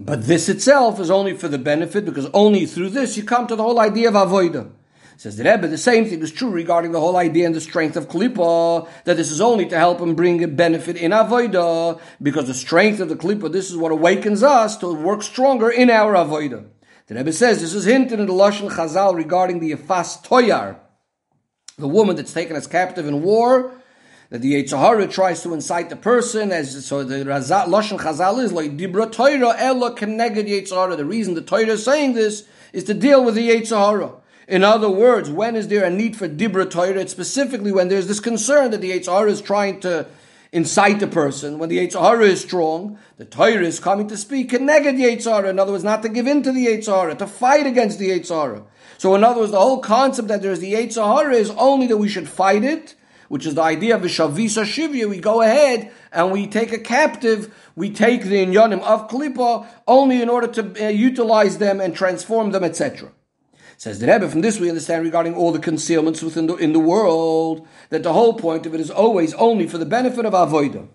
But 0.00 0.26
this 0.26 0.48
itself 0.48 1.00
is 1.00 1.10
only 1.10 1.34
for 1.34 1.48
the 1.48 1.58
benefit 1.58 2.04
because 2.04 2.26
only 2.32 2.66
through 2.66 2.90
this 2.90 3.16
you 3.16 3.24
come 3.24 3.46
to 3.48 3.56
the 3.56 3.62
whole 3.62 3.80
idea 3.80 4.08
of 4.08 4.14
avodah. 4.14 4.70
Says 5.18 5.36
the 5.36 5.42
Rebbe, 5.42 5.66
the 5.66 5.76
same 5.76 6.04
thing 6.04 6.22
is 6.22 6.30
true 6.30 6.50
regarding 6.50 6.92
the 6.92 7.00
whole 7.00 7.16
idea 7.16 7.44
and 7.44 7.52
the 7.52 7.60
strength 7.60 7.96
of 7.96 8.06
Klippa, 8.06 8.88
that 9.02 9.16
this 9.16 9.32
is 9.32 9.40
only 9.40 9.66
to 9.66 9.76
help 9.76 10.00
him 10.00 10.14
bring 10.14 10.44
a 10.44 10.46
benefit 10.46 10.96
in 10.96 11.10
Avodah, 11.10 12.00
because 12.22 12.46
the 12.46 12.54
strength 12.54 13.00
of 13.00 13.08
the 13.08 13.16
Klippa, 13.16 13.50
this 13.50 13.68
is 13.68 13.76
what 13.76 13.90
awakens 13.90 14.44
us 14.44 14.76
to 14.76 14.94
work 14.94 15.24
stronger 15.24 15.70
in 15.70 15.90
our 15.90 16.14
Avodah. 16.14 16.66
The 17.08 17.16
Rebbe 17.16 17.32
says 17.32 17.60
this 17.60 17.74
is 17.74 17.84
hinted 17.84 18.20
in 18.20 18.26
the 18.26 18.32
Lashon 18.32 18.70
Chazal 18.70 19.16
regarding 19.16 19.58
the 19.58 19.72
Yefas 19.72 20.24
Toyar, 20.24 20.78
the 21.76 21.88
woman 21.88 22.14
that's 22.14 22.32
taken 22.32 22.54
as 22.54 22.68
captive 22.68 23.08
in 23.08 23.20
war, 23.20 23.72
that 24.30 24.42
the 24.42 24.62
Yetzer 24.62 24.78
Hara 24.78 25.06
tries 25.06 25.42
to 25.42 25.54
incite 25.54 25.88
the 25.88 25.96
person, 25.96 26.52
as 26.52 26.84
so 26.84 27.02
the 27.02 27.24
Raza, 27.24 27.64
Lashon 27.64 27.98
Chazal 27.98 28.42
is 28.42 28.52
like 28.52 28.76
Dibra 28.76 29.10
Torah 29.10 29.54
Ella 29.56 29.94
Keneged 29.94 30.48
Yetzer 30.48 30.74
Hara. 30.74 30.96
The 30.96 31.04
reason 31.04 31.34
the 31.34 31.42
Torah 31.42 31.66
is 31.66 31.84
saying 31.84 32.12
this 32.12 32.46
is 32.72 32.84
to 32.84 32.94
deal 32.94 33.24
with 33.24 33.34
the 33.34 33.48
Yetzer 33.48 33.78
Hara. 33.78 34.12
In 34.46 34.64
other 34.64 34.90
words, 34.90 35.30
when 35.30 35.56
is 35.56 35.68
there 35.68 35.84
a 35.84 35.90
need 35.90 36.16
for 36.16 36.28
Dibra 36.28 36.70
Torah? 36.70 37.00
It's 37.00 37.12
specifically 37.12 37.72
when 37.72 37.88
there's 37.88 38.06
this 38.06 38.20
concern 38.20 38.70
that 38.72 38.82
the 38.82 38.90
Yetzer 38.90 39.12
Hara 39.12 39.30
is 39.30 39.40
trying 39.40 39.80
to 39.80 40.06
incite 40.52 41.00
the 41.00 41.06
person. 41.06 41.58
When 41.58 41.70
the 41.70 41.78
Yetzer 41.78 42.00
Hara 42.00 42.24
is 42.24 42.42
strong, 42.42 42.98
the 43.16 43.24
Torah 43.24 43.64
is 43.64 43.80
coming 43.80 44.08
to 44.08 44.16
speak 44.16 44.50
Keneged 44.50 44.98
Yetzer 44.98 45.32
Hara. 45.32 45.48
In 45.48 45.58
other 45.58 45.72
words, 45.72 45.84
not 45.84 46.02
to 46.02 46.08
give 46.10 46.26
in 46.26 46.42
to 46.42 46.52
the 46.52 46.66
Yetzer 46.66 46.94
Hara, 46.94 47.14
to 47.14 47.26
fight 47.26 47.66
against 47.66 47.98
the 47.98 48.10
Yetzer 48.10 48.42
Hara. 48.42 48.62
So 48.98 49.14
in 49.14 49.24
other 49.24 49.40
words, 49.40 49.52
the 49.52 49.60
whole 49.60 49.80
concept 49.80 50.28
that 50.28 50.42
there's 50.42 50.60
the 50.60 50.74
Yetzer 50.74 51.16
Hara 51.16 51.34
is 51.34 51.50
only 51.50 51.86
that 51.86 51.96
we 51.96 52.08
should 52.08 52.28
fight 52.28 52.64
it, 52.64 52.94
which 53.28 53.46
is 53.46 53.54
the 53.54 53.62
idea 53.62 53.96
of 53.96 54.02
Vishavisa 54.02 54.64
Shivya, 54.64 55.08
we 55.08 55.18
go 55.18 55.42
ahead 55.42 55.92
and 56.12 56.32
we 56.32 56.46
take 56.46 56.72
a 56.72 56.78
captive, 56.78 57.54
we 57.76 57.90
take 57.90 58.24
the 58.24 58.44
inyanim 58.44 58.80
of 58.82 59.08
Klippa 59.08 59.66
only 59.86 60.20
in 60.20 60.28
order 60.28 60.48
to 60.48 60.86
uh, 60.86 60.88
utilize 60.88 61.58
them 61.58 61.80
and 61.80 61.94
transform 61.94 62.50
them, 62.50 62.64
etc. 62.64 63.10
Says 63.76 64.00
the 64.00 64.08
Rebbe, 64.08 64.28
from 64.28 64.40
this 64.40 64.58
we 64.58 64.68
understand 64.68 65.04
regarding 65.04 65.34
all 65.34 65.52
the 65.52 65.60
concealments 65.60 66.22
within 66.22 66.46
the, 66.48 66.56
in 66.56 66.72
the 66.72 66.80
world, 66.80 67.66
that 67.90 68.02
the 68.02 68.12
whole 68.12 68.34
point 68.34 68.66
of 68.66 68.74
it 68.74 68.80
is 68.80 68.90
always 68.90 69.34
only 69.34 69.68
for 69.68 69.78
the 69.78 69.86
benefit 69.86 70.24
of 70.24 70.32
Avodah. 70.32 70.88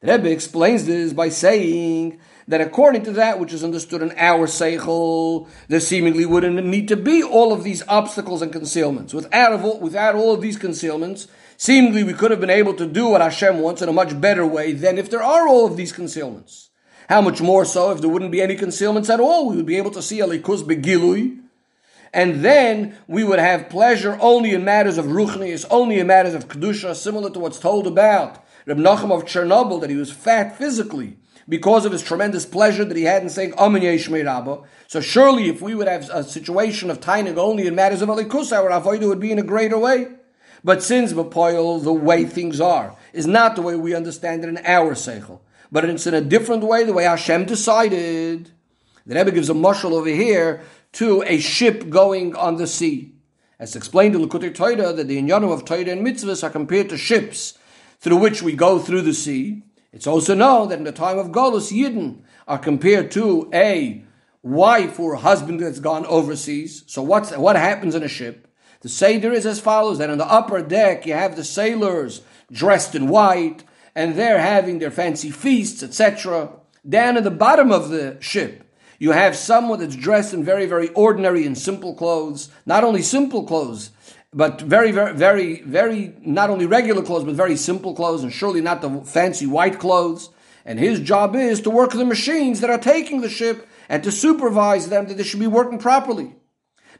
The 0.00 0.12
Rebbe 0.12 0.30
explains 0.30 0.86
this 0.86 1.12
by 1.12 1.28
saying 1.28 2.18
that 2.48 2.60
according 2.60 3.04
to 3.04 3.12
that 3.12 3.38
which 3.38 3.52
is 3.52 3.62
understood 3.62 4.02
in 4.02 4.12
our 4.16 4.46
seichel, 4.46 5.48
there 5.68 5.78
seemingly 5.78 6.26
wouldn't 6.26 6.64
need 6.64 6.88
to 6.88 6.96
be 6.96 7.22
all 7.22 7.52
of 7.52 7.64
these 7.64 7.82
obstacles 7.86 8.42
and 8.42 8.52
concealments. 8.52 9.14
Without, 9.14 9.80
without 9.80 10.14
all 10.14 10.32
of 10.32 10.40
these 10.40 10.56
concealments, 10.56 11.28
Seemingly, 11.62 12.02
we 12.02 12.12
could 12.12 12.32
have 12.32 12.40
been 12.40 12.50
able 12.50 12.74
to 12.74 12.86
do 12.86 13.06
what 13.06 13.20
Hashem 13.20 13.60
wants 13.60 13.82
in 13.82 13.88
a 13.88 13.92
much 13.92 14.20
better 14.20 14.44
way 14.44 14.72
than 14.72 14.98
if 14.98 15.08
there 15.08 15.22
are 15.22 15.46
all 15.46 15.64
of 15.64 15.76
these 15.76 15.92
concealments. 15.92 16.70
How 17.08 17.20
much 17.20 17.40
more 17.40 17.64
so 17.64 17.92
if 17.92 18.00
there 18.00 18.10
wouldn't 18.10 18.32
be 18.32 18.42
any 18.42 18.56
concealments 18.56 19.08
at 19.08 19.20
all? 19.20 19.48
We 19.48 19.54
would 19.54 19.66
be 19.66 19.76
able 19.76 19.92
to 19.92 20.02
see 20.02 20.18
Alikus 20.18 20.64
Begilui, 20.64 21.38
and 22.12 22.44
then 22.44 22.96
we 23.06 23.22
would 23.22 23.38
have 23.38 23.70
pleasure 23.70 24.18
only 24.20 24.54
in 24.54 24.64
matters 24.64 24.98
of 24.98 25.04
Ruchnius, 25.04 25.64
only 25.70 26.00
in 26.00 26.08
matters 26.08 26.34
of 26.34 26.48
Kedusha, 26.48 26.96
similar 26.96 27.30
to 27.30 27.38
what's 27.38 27.60
told 27.60 27.86
about 27.86 28.44
Reb 28.66 28.78
Nachum 28.78 29.12
of 29.12 29.24
Chernobyl, 29.24 29.80
that 29.82 29.90
he 29.90 29.94
was 29.94 30.10
fat 30.10 30.58
physically 30.58 31.16
because 31.48 31.84
of 31.84 31.92
his 31.92 32.02
tremendous 32.02 32.44
pleasure 32.44 32.84
that 32.84 32.96
he 32.96 33.04
had 33.04 33.22
in 33.22 33.28
saying 33.28 33.54
Amen 33.54 33.82
Yeshmei 33.82 34.26
Rabba. 34.26 34.62
So 34.88 35.00
surely 35.00 35.48
if 35.48 35.62
we 35.62 35.76
would 35.76 35.86
have 35.86 36.10
a 36.10 36.24
situation 36.24 36.90
of 36.90 36.98
Tainig 36.98 37.36
only 37.36 37.68
in 37.68 37.76
matters 37.76 38.02
of 38.02 38.08
Alikus, 38.08 38.50
our 38.50 38.68
Avodah 38.68 39.06
would 39.06 39.20
be 39.20 39.30
in 39.30 39.38
a 39.38 39.44
greater 39.44 39.78
way. 39.78 40.08
But 40.64 40.82
since 40.82 41.12
Bapoil, 41.12 41.82
the 41.82 41.92
way 41.92 42.24
things 42.24 42.60
are, 42.60 42.96
is 43.12 43.26
not 43.26 43.56
the 43.56 43.62
way 43.62 43.74
we 43.74 43.94
understand 43.94 44.44
it 44.44 44.48
in 44.48 44.58
our 44.58 44.94
Seichel, 44.94 45.40
but 45.70 45.84
it's 45.84 46.06
in 46.06 46.14
a 46.14 46.20
different 46.20 46.62
way, 46.62 46.84
the 46.84 46.92
way 46.92 47.04
Hashem 47.04 47.46
decided. 47.46 48.50
The 49.06 49.16
Rebbe 49.16 49.32
gives 49.32 49.50
a 49.50 49.54
moshol 49.54 49.92
over 49.92 50.08
here 50.08 50.62
to 50.92 51.22
a 51.26 51.40
ship 51.40 51.90
going 51.90 52.36
on 52.36 52.56
the 52.56 52.66
sea. 52.66 53.14
As 53.58 53.74
explained 53.74 54.14
in 54.14 54.22
Likutei 54.22 54.54
Torah, 54.54 54.92
that 54.92 55.08
the 55.08 55.20
Inyanu 55.20 55.52
of 55.52 55.64
Torah 55.64 55.88
and 55.88 56.06
mitzvahs 56.06 56.44
are 56.44 56.50
compared 56.50 56.88
to 56.90 56.98
ships 56.98 57.58
through 57.98 58.16
which 58.16 58.42
we 58.42 58.54
go 58.54 58.78
through 58.78 59.02
the 59.02 59.14
sea. 59.14 59.62
It's 59.92 60.06
also 60.06 60.34
known 60.34 60.68
that 60.68 60.78
in 60.78 60.84
the 60.84 60.92
time 60.92 61.18
of 61.18 61.28
Golus, 61.28 61.72
Yidden 61.72 62.22
are 62.48 62.58
compared 62.58 63.10
to 63.12 63.50
a 63.52 64.04
wife 64.42 64.98
or 64.98 65.16
husband 65.16 65.60
that's 65.60 65.80
gone 65.80 66.06
overseas. 66.06 66.84
So 66.86 67.02
what's, 67.02 67.36
what 67.36 67.56
happens 67.56 67.94
in 67.94 68.02
a 68.02 68.08
ship? 68.08 68.48
The 68.82 68.88
Seder 68.88 69.32
is 69.32 69.46
as 69.46 69.60
follows 69.60 69.98
that 69.98 70.10
on 70.10 70.18
the 70.18 70.26
upper 70.26 70.60
deck 70.60 71.06
you 71.06 71.14
have 71.14 71.36
the 71.36 71.44
sailors 71.44 72.22
dressed 72.50 72.96
in 72.96 73.08
white, 73.08 73.62
and 73.94 74.16
they're 74.16 74.40
having 74.40 74.80
their 74.80 74.90
fancy 74.90 75.30
feasts, 75.30 75.82
etc. 75.82 76.50
Down 76.88 77.16
at 77.16 77.22
the 77.22 77.30
bottom 77.30 77.70
of 77.70 77.90
the 77.90 78.16
ship, 78.20 78.64
you 78.98 79.12
have 79.12 79.36
someone 79.36 79.78
that's 79.78 79.94
dressed 79.94 80.34
in 80.34 80.44
very, 80.44 80.66
very 80.66 80.88
ordinary 80.90 81.46
and 81.46 81.56
simple 81.56 81.94
clothes. 81.94 82.50
Not 82.66 82.82
only 82.82 83.02
simple 83.02 83.44
clothes, 83.44 83.90
but 84.34 84.60
very, 84.60 84.90
very, 84.90 85.12
very, 85.14 85.60
very, 85.62 86.14
not 86.20 86.50
only 86.50 86.66
regular 86.66 87.02
clothes, 87.02 87.24
but 87.24 87.34
very 87.34 87.56
simple 87.56 87.94
clothes, 87.94 88.24
and 88.24 88.32
surely 88.32 88.60
not 88.60 88.80
the 88.80 89.02
fancy 89.04 89.46
white 89.46 89.78
clothes. 89.78 90.30
And 90.64 90.78
his 90.78 90.98
job 90.98 91.36
is 91.36 91.60
to 91.62 91.70
work 91.70 91.92
the 91.92 92.04
machines 92.04 92.60
that 92.60 92.70
are 92.70 92.78
taking 92.78 93.20
the 93.20 93.28
ship 93.28 93.68
and 93.88 94.02
to 94.02 94.10
supervise 94.10 94.88
them 94.88 95.06
that 95.06 95.16
they 95.16 95.22
should 95.22 95.40
be 95.40 95.46
working 95.46 95.78
properly. 95.78 96.34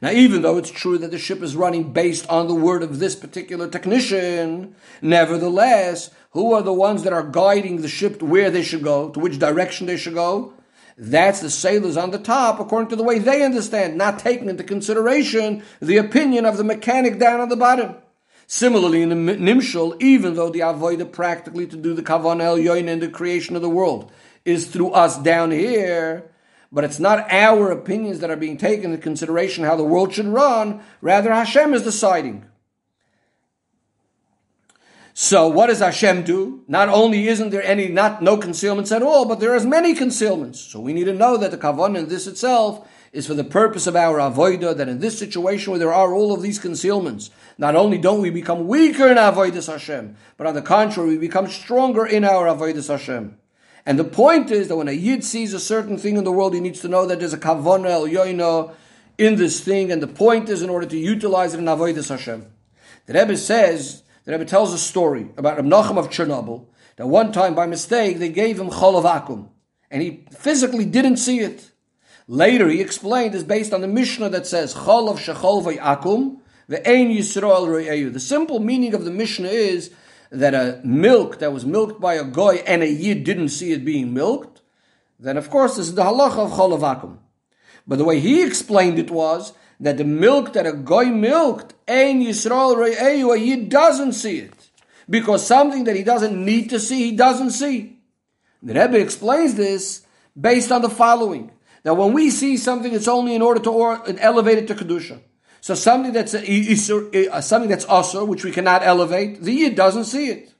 Now, 0.03 0.11
even 0.11 0.41
though 0.41 0.57
it's 0.57 0.69
true 0.69 0.97
that 0.97 1.11
the 1.11 1.17
ship 1.17 1.41
is 1.41 1.55
running 1.55 1.93
based 1.93 2.27
on 2.27 2.49
the 2.49 2.53
word 2.53 2.83
of 2.83 2.99
this 2.99 3.15
particular 3.15 3.69
technician, 3.69 4.75
nevertheless, 5.01 6.09
who 6.31 6.51
are 6.51 6.61
the 6.61 6.73
ones 6.73 7.03
that 7.03 7.13
are 7.13 7.23
guiding 7.23 7.77
the 7.77 7.87
ship 7.87 8.19
to 8.19 8.25
where 8.25 8.51
they 8.51 8.63
should 8.63 8.83
go, 8.83 9.11
to 9.11 9.19
which 9.21 9.39
direction 9.39 9.87
they 9.87 9.95
should 9.95 10.15
go? 10.15 10.51
That's 10.97 11.39
the 11.39 11.49
sailors 11.49 11.95
on 11.95 12.11
the 12.11 12.19
top, 12.19 12.59
according 12.59 12.89
to 12.89 12.97
the 12.97 13.03
way 13.03 13.17
they 13.17 13.45
understand, 13.45 13.97
not 13.97 14.19
taking 14.19 14.49
into 14.49 14.65
consideration 14.65 15.63
the 15.81 15.95
opinion 15.95 16.45
of 16.45 16.57
the 16.57 16.65
mechanic 16.65 17.17
down 17.17 17.39
on 17.39 17.47
the 17.47 17.55
bottom. 17.55 17.95
Similarly, 18.45 19.03
in 19.03 19.07
the 19.07 19.15
Nimshal, 19.15 19.95
even 20.01 20.35
though 20.35 20.49
the 20.49 20.59
avoida 20.59 21.09
practically 21.09 21.65
to 21.67 21.77
do 21.77 21.93
the 21.93 22.03
Kavan 22.03 22.41
El 22.41 22.57
Yoin 22.57 22.89
and 22.89 23.01
the 23.01 23.07
creation 23.07 23.55
of 23.55 23.61
the 23.61 23.69
world 23.69 24.11
is 24.43 24.67
through 24.67 24.91
us 24.91 25.17
down 25.17 25.51
here, 25.51 26.29
but 26.73 26.83
it's 26.83 26.99
not 26.99 27.31
our 27.31 27.69
opinions 27.69 28.19
that 28.19 28.31
are 28.31 28.35
being 28.35 28.57
taken 28.57 28.85
into 28.85 28.97
consideration 28.97 29.63
how 29.63 29.75
the 29.75 29.83
world 29.83 30.11
should 30.11 30.25
run. 30.25 30.81
Rather, 31.01 31.31
Hashem 31.31 31.71
is 31.75 31.83
deciding. 31.83 32.45
So, 35.13 35.47
what 35.47 35.67
does 35.67 35.79
Hashem 35.79 36.23
do? 36.23 36.63
Not 36.67 36.89
only 36.89 37.27
isn't 37.27 37.51
there 37.51 37.61
any, 37.61 37.87
not 37.89 38.23
no 38.23 38.37
concealments 38.37 38.91
at 38.91 39.03
all, 39.03 39.25
but 39.25 39.39
there 39.39 39.53
is 39.53 39.63
many 39.63 39.93
concealments. 39.93 40.59
So, 40.59 40.79
we 40.79 40.93
need 40.93 41.03
to 41.03 41.13
know 41.13 41.37
that 41.37 41.51
the 41.51 41.57
kavan 41.59 41.95
in 41.95 42.09
this 42.09 42.25
itself 42.25 42.89
is 43.11 43.27
for 43.27 43.35
the 43.35 43.43
purpose 43.43 43.85
of 43.85 43.95
our 43.95 44.17
avodah. 44.17 44.75
That 44.75 44.89
in 44.89 44.97
this 44.97 45.19
situation 45.19 45.69
where 45.69 45.79
there 45.79 45.93
are 45.93 46.15
all 46.15 46.33
of 46.33 46.41
these 46.41 46.57
concealments, 46.57 47.29
not 47.59 47.75
only 47.75 47.99
don't 47.99 48.23
we 48.23 48.31
become 48.31 48.67
weaker 48.67 49.07
in 49.07 49.17
avodas 49.17 49.71
Hashem, 49.71 50.17
but 50.37 50.47
on 50.47 50.55
the 50.55 50.63
contrary, 50.63 51.09
we 51.09 51.17
become 51.19 51.47
stronger 51.47 52.03
in 52.03 52.23
our 52.23 52.47
avodas 52.47 52.87
Hashem. 52.87 53.37
And 53.85 53.99
the 53.99 54.05
point 54.05 54.49
is 54.49 54.69
that 54.69 54.77
when 54.77 54.87
a 54.87 54.93
yid 54.93 55.23
sees 55.23 55.53
a 55.53 55.59
certain 55.59 55.97
thing 55.97 56.15
in 56.15 56.23
the 56.23 56.31
world, 56.31 56.53
he 56.53 56.59
needs 56.59 56.79
to 56.81 56.87
know 56.87 57.05
that 57.05 57.19
there's 57.19 57.33
a 57.33 57.37
kavana 57.37 57.89
el 57.89 58.07
yoina 58.07 58.73
in 59.17 59.35
this 59.35 59.61
thing, 59.61 59.91
and 59.91 60.01
the 60.01 60.07
point 60.07 60.49
is 60.49 60.61
in 60.61 60.69
order 60.69 60.87
to 60.87 60.97
utilize 60.97 61.53
it 61.53 61.59
in 61.59 61.65
avodas 61.65 62.09
Hashem. 62.09 62.45
The 63.05 63.13
Rebbe 63.13 63.35
says, 63.35 64.03
the 64.23 64.31
Rebbe 64.31 64.45
tells 64.45 64.73
a 64.73 64.77
story 64.77 65.27
about 65.37 65.57
Reb 65.57 65.65
Nachum 65.65 65.97
of 65.97 66.09
Chernobyl, 66.09 66.65
that 66.95 67.07
one 67.07 67.31
time 67.31 67.55
by 67.55 67.65
mistake 67.65 68.19
they 68.19 68.29
gave 68.29 68.59
him 68.59 68.69
cholov 68.69 69.03
akum, 69.03 69.49
and 69.91 70.01
he 70.01 70.25
physically 70.31 70.85
didn't 70.85 71.17
see 71.17 71.39
it. 71.39 71.71
Later 72.27 72.69
he 72.69 72.79
explained 72.79 73.35
is 73.35 73.43
based 73.43 73.73
on 73.73 73.81
the 73.81 73.87
Mishnah 73.87 74.29
that 74.29 74.47
says 74.47 74.73
cholov 74.73 75.17
shechol 75.17 75.77
akum, 75.77 76.37
the 76.67 78.11
The 78.13 78.19
simple 78.19 78.59
meaning 78.59 78.93
of 78.93 79.03
the 79.03 79.11
Mishnah 79.11 79.49
is 79.49 79.91
that 80.33 80.55
a 80.55 80.81
milk 80.83 81.37
that 81.39 81.53
was 81.53 81.65
milked 81.65 82.01
by 82.01 82.15
a 82.15 82.23
goy 82.23 82.55
and 82.65 82.81
a 82.81 82.89
yid 82.89 83.23
didn't 83.23 83.49
see 83.49 83.71
it 83.71 83.85
being 83.85 84.13
milked, 84.13 84.61
then 85.19 85.37
of 85.37 85.49
course 85.49 85.77
this 85.77 85.87
is 85.87 85.95
the 85.95 86.03
halacha 86.03 86.39
of 86.39 86.51
cholavakum. 86.51 87.19
But 87.87 87.99
the 87.99 88.03
way 88.03 88.19
he 88.19 88.43
explained 88.43 88.97
it 88.97 89.11
was 89.11 89.53
that 89.79 89.97
the 89.97 90.03
milk 90.03 90.53
that 90.53 90.65
a 90.65 90.73
goy 90.73 91.05
milked, 91.05 91.75
ein 91.87 92.21
yisrael 92.21 92.75
re'eyu, 92.75 93.35
a 93.35 93.39
yid 93.39 93.69
doesn't 93.69 94.13
see 94.13 94.39
it. 94.39 94.69
Because 95.09 95.45
something 95.45 95.83
that 95.83 95.95
he 95.95 96.03
doesn't 96.03 96.43
need 96.43 96.69
to 96.71 96.79
see, 96.79 97.11
he 97.11 97.15
doesn't 97.15 97.51
see. 97.51 97.99
The 98.63 98.73
Rebbe 98.73 98.99
explains 98.99 99.55
this 99.55 100.05
based 100.39 100.71
on 100.71 100.81
the 100.81 100.89
following. 100.89 101.51
That 101.83 101.95
when 101.95 102.13
we 102.13 102.29
see 102.31 102.55
something, 102.55 102.93
it's 102.93 103.09
only 103.09 103.35
in 103.35 103.41
order 103.41 103.59
to 103.61 104.17
elevate 104.19 104.57
it 104.57 104.67
to 104.69 104.75
Kedusha. 104.75 105.19
So 105.63 105.75
something 105.75 106.11
that's 106.11 106.33
a, 106.33 106.43
a, 106.43 107.27
uh, 107.29 107.39
something 107.39 107.69
that's 107.69 107.85
osur, 107.85 108.27
which 108.27 108.43
we 108.43 108.51
cannot 108.51 108.83
elevate, 108.83 109.41
the 109.41 109.53
yid 109.53 109.75
doesn't 109.75 110.03
see 110.03 110.27
it. 110.27 110.53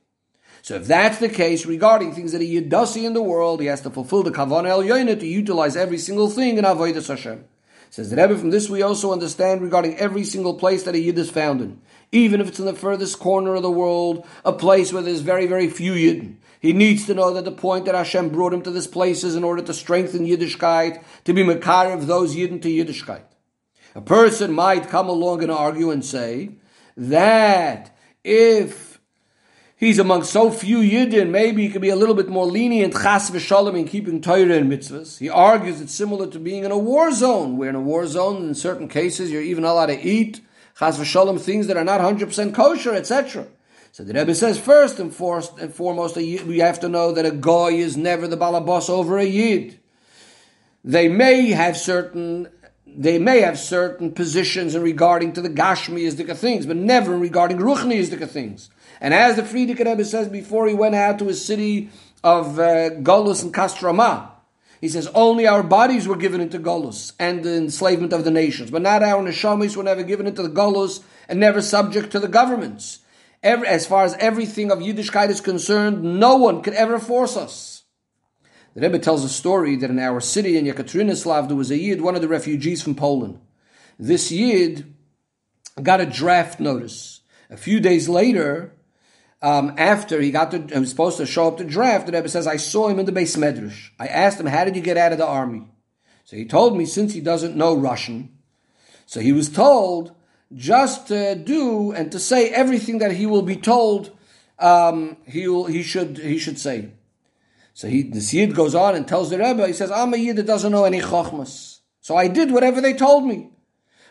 So 0.62 0.75
if 0.75 0.88
that's 0.88 1.17
the 1.17 1.27
case 1.27 1.65
regarding 1.65 2.13
things 2.13 2.31
that 2.31 2.39
a 2.39 2.45
yid 2.45 2.69
does 2.69 2.93
see 2.93 3.05
in 3.05 3.12
the 3.12 3.22
world, 3.22 3.60
he 3.60 3.65
has 3.65 3.81
to 3.81 3.89
fulfill 3.89 4.24
the 4.24 4.31
kavan 4.31 4.65
el 4.65 4.81
yoyna 4.81 5.19
to 5.19 5.27
utilize 5.27 5.75
every 5.75 5.98
single 5.98 6.29
thing 6.29 6.57
in 6.57 6.63
avodas 6.63 7.10
Hashem. 7.10 7.43
Says 7.89 8.12
the 8.12 8.15
Rebbe, 8.15 8.38
from 8.38 8.51
this 8.51 8.69
we 8.69 8.81
also 8.81 9.12
understand 9.12 9.62
regarding 9.62 9.98
every 9.98 10.24
single 10.24 10.53
place 10.53 10.83
that 10.83 10.95
a 10.95 11.00
Yid 11.00 11.19
is 11.19 11.29
found 11.29 11.60
in. 11.60 11.81
Even 12.13 12.39
if 12.39 12.48
it's 12.48 12.60
in 12.60 12.65
the 12.65 12.74
furthest 12.74 13.19
corner 13.19 13.55
of 13.55 13.62
the 13.62 13.69
world, 13.69 14.25
a 14.45 14.53
place 14.53 14.93
where 14.93 15.03
there's 15.03 15.19
very, 15.19 15.48
very 15.48 15.67
few 15.69 15.95
Yidden. 15.95 16.38
He 16.62 16.72
needs 16.72 17.05
to 17.07 17.13
know 17.13 17.33
that 17.33 17.43
the 17.43 17.51
point 17.51 17.83
that 17.86 17.93
Hashem 17.93 18.29
brought 18.29 18.53
him 18.53 18.62
to 18.62 18.72
this 18.72 18.88
place 18.88 19.25
is 19.25 19.36
in 19.36 19.43
order 19.43 19.63
to 19.63 19.74
strengthen 19.74 20.25
Yiddishkeit, 20.25 21.03
to 21.25 21.33
be 21.33 21.43
Makar 21.43 21.91
of 21.91 22.07
those 22.07 22.38
Yidden 22.38 22.62
to 22.62 22.69
Yiddishkeit. 22.69 23.24
A 23.95 24.01
person 24.01 24.51
might 24.51 24.89
come 24.89 25.07
along 25.07 25.43
and 25.43 25.51
argue 25.51 25.91
and 25.91 26.03
say 26.03 26.51
that 26.97 27.95
if 28.23 29.00
he's 29.75 30.00
among 30.00 30.23
so 30.23 30.50
few 30.50 30.79
Yidden, 30.79 31.29
maybe 31.29 31.63
he 31.63 31.69
could 31.69 31.81
be 31.81 31.89
a 31.89 31.95
little 31.95 32.15
bit 32.15 32.27
more 32.27 32.45
lenient, 32.45 32.93
chas 32.93 33.29
v'shalom, 33.29 33.77
in 33.77 33.85
keeping 33.85 34.21
Torah 34.21 34.57
and 34.57 34.71
mitzvahs. 34.71 35.19
He 35.19 35.29
argues 35.29 35.79
it's 35.81 35.93
similar 35.93 36.27
to 36.27 36.39
being 36.39 36.63
in 36.63 36.71
a 36.71 36.77
war 36.77 37.12
zone, 37.12 37.57
where 37.57 37.69
in 37.69 37.75
a 37.75 37.81
war 37.81 38.07
zone, 38.07 38.47
in 38.47 38.55
certain 38.55 38.88
cases, 38.88 39.29
you're 39.29 39.41
even 39.41 39.63
allowed 39.63 39.88
to 39.88 40.01
eat 40.01 40.41
chas 40.79 40.97
v'shalom 40.97 41.39
things 41.39 41.67
that 41.67 41.77
are 41.77 41.83
not 41.83 42.01
100% 42.01 42.53
kosher, 42.53 42.95
etc. 42.95 43.45
So 43.91 44.03
the 44.03 44.13
Rebbe 44.13 44.33
says 44.33 44.57
first 44.59 45.00
and, 45.00 45.13
foremost, 45.13 46.15
we 46.15 46.57
have 46.57 46.79
to 46.79 46.89
know 46.89 47.12
that 47.12 47.27
a 47.27 47.31
goy 47.31 47.73
is 47.73 47.95
never 47.95 48.27
the 48.27 48.38
balabas 48.38 48.89
over 48.89 49.19
a 49.19 49.23
yid. 49.23 49.79
They 50.83 51.07
may 51.07 51.50
have 51.51 51.77
certain 51.77 52.47
they 52.95 53.19
may 53.19 53.41
have 53.41 53.59
certain 53.59 54.12
positions 54.12 54.75
in 54.75 54.81
regarding 54.81 55.33
to 55.33 55.41
the 55.41 55.50
Gashmiistic 55.50 56.35
things, 56.38 56.65
but 56.65 56.77
never 56.77 57.13
in 57.13 57.19
regarding 57.19 57.57
Ruchniistic 57.57 58.27
things. 58.29 58.69
And 59.01 59.13
as 59.13 59.35
the 59.35 59.43
Frierdiker 59.43 59.85
Rebbe 59.85 60.05
says 60.05 60.29
before 60.29 60.67
he 60.67 60.73
went 60.73 60.95
out 60.95 61.19
to 61.19 61.25
his 61.25 61.43
city 61.43 61.89
of 62.23 62.59
uh, 62.59 62.91
Golus 63.01 63.43
and 63.43 63.53
Kostroma, 63.53 64.29
he 64.79 64.89
says 64.89 65.07
only 65.15 65.47
our 65.47 65.63
bodies 65.63 66.07
were 66.07 66.17
given 66.17 66.41
into 66.41 66.59
Golus 66.59 67.13
and 67.17 67.43
the 67.43 67.55
enslavement 67.55 68.13
of 68.13 68.23
the 68.23 68.31
nations, 68.31 68.69
but 68.69 68.81
not 68.81 69.01
our 69.01 69.23
neshamis 69.23 69.77
were 69.77 69.83
never 69.83 70.03
given 70.03 70.27
into 70.27 70.43
the 70.43 70.50
Golus 70.50 71.01
and 71.27 71.39
never 71.39 71.62
subject 71.62 72.12
to 72.12 72.19
the 72.19 72.27
governments. 72.27 73.00
Every, 73.41 73.67
as 73.67 73.85
far 73.85 74.03
as 74.03 74.15
everything 74.15 74.71
of 74.71 74.79
Yiddishkeit 74.79 75.29
is 75.29 75.41
concerned, 75.41 76.19
no 76.19 76.38
one 76.38 76.62
could 76.62 76.73
ever 76.73 77.00
force 77.00 77.35
us. 77.35 77.73
The 78.75 78.82
Rebbe 78.82 79.00
tells 79.00 79.24
a 79.24 79.30
story 79.30 79.75
that 79.77 79.89
in 79.89 80.00
our 80.00 80.20
city 80.20 80.58
in 80.58 80.65
Yekaterinoslav 80.65 81.48
there 81.48 81.58
was 81.58 81.70
a 81.70 81.77
Yid, 81.77 82.01
one 82.01 82.15
of 82.15 82.22
the 82.22 82.27
refugees 82.27 82.82
from 82.82 82.96
Poland. 82.96 83.39
This 84.00 84.32
Yid 84.32 84.94
got 85.82 86.01
a 86.01 86.06
draft 86.06 86.60
notice. 86.60 87.22
A 87.50 87.58
few 87.58 87.80
days 87.80 88.10
later, 88.10 88.74
um, 89.44 89.75
after 89.77 90.22
he 90.22 90.32
got 90.32 90.51
to, 90.51 90.65
he 90.74 90.80
was 90.80 90.89
supposed 90.89 91.18
to 91.18 91.25
show 91.25 91.48
up 91.48 91.58
to 91.58 91.63
draft, 91.63 92.08
the 92.08 92.13
Rebbe 92.13 92.30
says, 92.30 92.48
I 92.48 92.58
saw 92.58 92.88
him 92.88 92.98
in 92.98 93.06
the 93.06 93.12
beis 93.12 93.38
medrash. 93.38 93.89
I 94.00 94.08
asked 94.08 94.39
him, 94.39 94.48
how 94.48 94.65
did 94.65 94.75
you 94.75 94.82
get 94.82 94.98
out 94.98 95.12
of 95.12 95.20
the 95.20 95.27
army? 95.27 95.68
So 96.24 96.36
he 96.36 96.46
told 96.46 96.75
me, 96.75 96.86
since 96.86 97.13
he 97.13 97.22
doesn't 97.22 97.56
know 97.56 97.75
Russian, 97.75 98.38
so 99.06 99.20
he 99.20 99.34
was 99.34 99.50
told 99.50 100.15
just 100.56 101.08
to 101.10 101.36
do 101.36 101.92
and 101.92 102.12
to 102.12 102.20
say 102.20 102.50
everything 102.50 103.00
that 103.00 103.12
he 103.12 103.25
will 103.25 103.42
be 103.42 103.56
told 103.56 104.18
um, 104.60 105.18
he 105.25 105.48
will, 105.48 105.65
he 105.65 105.84
should 105.84 106.18
he 106.18 106.38
should 106.38 106.58
say. 106.58 106.92
So 107.74 107.88
he 107.88 108.03
the 108.03 108.20
Yid 108.20 108.56
goes 108.56 108.75
on 108.75 108.96
and 108.96 109.08
tells 109.08 109.30
the 109.30 109.38
Rebbe, 109.38 109.68
he 109.68 109.74
says, 109.74 109.92
I'm 109.92 110.13
a 110.13 110.18
Yid 110.18 110.38
that 110.38 110.46
doesn't 110.46 110.72
know 110.72 110.86
any 110.86 111.01
chokhmas. 111.01 111.80
So 112.01 112.15
I 112.15 112.27
did 112.27 112.51
whatever 112.51 112.82
they 112.82 112.94
told 112.94 113.25
me. 113.25 113.50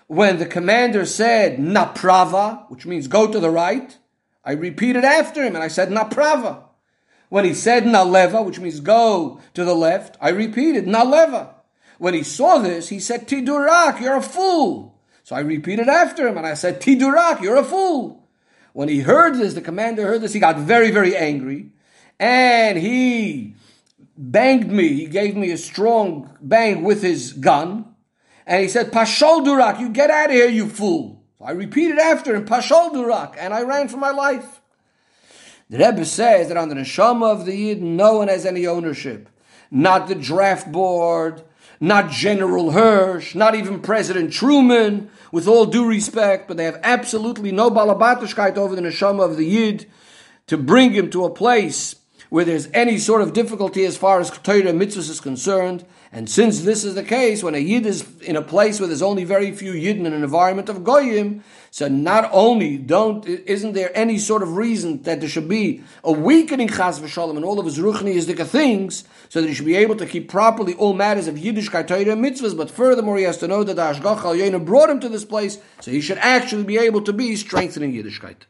When 0.06 0.38
the 0.38 0.46
commander 0.46 1.06
said 1.06 1.58
naprava, 1.58 2.68
which 2.70 2.86
means 2.86 3.06
go 3.06 3.30
to 3.30 3.40
the 3.40 3.50
right, 3.50 3.96
I 4.44 4.52
repeated 4.52 5.04
after 5.04 5.42
him 5.42 5.54
and 5.54 5.62
I 5.64 5.68
said 5.68 5.88
naprava. 5.90 6.64
When 7.28 7.44
he 7.44 7.54
said 7.54 7.84
naleva, 7.84 8.44
which 8.44 8.60
means 8.60 8.80
go 8.80 9.40
to 9.54 9.64
the 9.64 9.74
left, 9.74 10.18
I 10.20 10.30
repeated 10.30 10.86
naleva. 10.86 11.54
When 11.98 12.14
he 12.14 12.24
saw 12.24 12.58
this, 12.58 12.88
he 12.88 12.98
said 12.98 13.28
tidurak, 13.28 14.00
you're 14.00 14.16
a 14.16 14.22
fool. 14.22 14.92
So 15.24 15.36
I 15.36 15.40
repeated 15.40 15.88
after 15.88 16.26
him 16.26 16.36
and 16.36 16.46
I 16.46 16.54
said, 16.54 16.80
Tidurak, 16.80 17.40
you're 17.40 17.56
a 17.56 17.64
fool. 17.64 18.28
When 18.72 18.88
he 18.88 19.00
heard 19.00 19.36
this, 19.36 19.54
the 19.54 19.60
commander 19.60 20.06
heard 20.06 20.20
this, 20.20 20.32
he 20.32 20.40
got 20.40 20.58
very, 20.58 20.90
very 20.90 21.16
angry 21.16 21.70
and 22.18 22.78
he 22.78 23.54
banged 24.16 24.70
me. 24.70 24.88
He 24.88 25.06
gave 25.06 25.36
me 25.36 25.50
a 25.50 25.58
strong 25.58 26.36
bang 26.40 26.82
with 26.82 27.02
his 27.02 27.32
gun 27.32 27.92
and 28.46 28.62
he 28.62 28.68
said, 28.68 28.92
Pashol 28.92 29.44
Durak, 29.44 29.80
you 29.80 29.88
get 29.88 30.10
out 30.10 30.30
of 30.30 30.32
here, 30.32 30.48
you 30.48 30.68
fool. 30.68 31.22
So 31.38 31.44
I 31.44 31.52
repeated 31.52 31.98
after 31.98 32.34
him, 32.34 32.44
Pashol 32.44 32.92
Durak, 32.92 33.36
and 33.38 33.54
I 33.54 33.62
ran 33.62 33.88
for 33.88 33.96
my 33.96 34.10
life. 34.10 34.60
The 35.70 35.78
Rebbe 35.78 36.04
says 36.04 36.48
that 36.48 36.56
on 36.56 36.68
the 36.68 36.74
neshama 36.74 37.32
of 37.32 37.46
the 37.46 37.56
Yid, 37.56 37.82
no 37.82 38.18
one 38.18 38.28
has 38.28 38.44
any 38.44 38.66
ownership. 38.66 39.28
Not 39.70 40.06
the 40.06 40.14
draft 40.14 40.70
board, 40.70 41.42
not 41.80 42.10
General 42.10 42.72
Hershey, 42.72 43.38
not 43.38 43.54
even 43.54 43.80
President 43.80 44.32
Truman, 44.32 45.10
with 45.30 45.48
all 45.48 45.64
due 45.64 45.86
respect, 45.86 46.46
but 46.46 46.58
they 46.58 46.64
have 46.64 46.80
absolutely 46.82 47.52
no 47.52 47.70
balabatushkeit 47.70 48.56
over 48.56 48.76
the 48.76 48.82
neshama 48.82 49.24
of 49.24 49.36
the 49.36 49.46
Yid 49.46 49.86
to 50.48 50.58
bring 50.58 50.92
him 50.92 51.08
to 51.10 51.24
a 51.24 51.30
place 51.30 51.94
where 52.32 52.46
there's 52.46 52.70
any 52.72 52.96
sort 52.96 53.20
of 53.20 53.34
difficulty 53.34 53.84
as 53.84 53.94
far 53.94 54.18
as 54.18 54.30
Torah 54.30 54.62
mitzvahs 54.72 55.10
is 55.10 55.20
concerned. 55.20 55.84
And 56.10 56.30
since 56.30 56.62
this 56.62 56.82
is 56.82 56.94
the 56.94 57.02
case, 57.02 57.42
when 57.42 57.54
a 57.54 57.58
Yid 57.58 57.84
is 57.84 58.06
in 58.20 58.36
a 58.36 58.40
place 58.40 58.80
where 58.80 58.86
there's 58.86 59.02
only 59.02 59.24
very 59.24 59.52
few 59.52 59.74
Yidden 59.74 60.06
in 60.06 60.14
an 60.14 60.24
environment 60.24 60.70
of 60.70 60.82
Goyim, 60.82 61.44
so 61.70 61.88
not 61.88 62.30
only 62.32 62.78
don't 62.78 63.26
isn't 63.26 63.74
there 63.74 63.90
any 63.94 64.16
sort 64.16 64.42
of 64.42 64.56
reason 64.56 65.02
that 65.02 65.20
there 65.20 65.28
should 65.28 65.46
be 65.46 65.84
a 66.02 66.10
weakening 66.10 66.68
chas 66.68 67.00
v'shalom 67.00 67.36
and 67.36 67.44
all 67.44 67.58
of 67.58 67.66
his 67.66 67.78
ruchniistic 67.78 68.46
things, 68.46 69.04
so 69.28 69.42
that 69.42 69.48
he 69.48 69.52
should 69.52 69.66
be 69.66 69.76
able 69.76 69.96
to 69.96 70.06
keep 70.06 70.30
properly 70.30 70.72
all 70.72 70.94
matters 70.94 71.28
of 71.28 71.34
Yiddishkeit 71.34 71.86
Torah 71.86 72.16
mitzvahs. 72.16 72.56
But 72.56 72.70
furthermore, 72.70 73.18
he 73.18 73.24
has 73.24 73.36
to 73.38 73.46
know 73.46 73.62
that 73.62 73.76
the 73.76 73.82
Ashgach 73.82 74.24
Al 74.24 74.58
brought 74.60 74.88
him 74.88 75.00
to 75.00 75.10
this 75.10 75.26
place, 75.26 75.58
so 75.82 75.90
he 75.90 76.00
should 76.00 76.16
actually 76.16 76.64
be 76.64 76.78
able 76.78 77.02
to 77.02 77.12
be 77.12 77.36
strengthening 77.36 77.92
Yiddishkeit. 77.92 78.46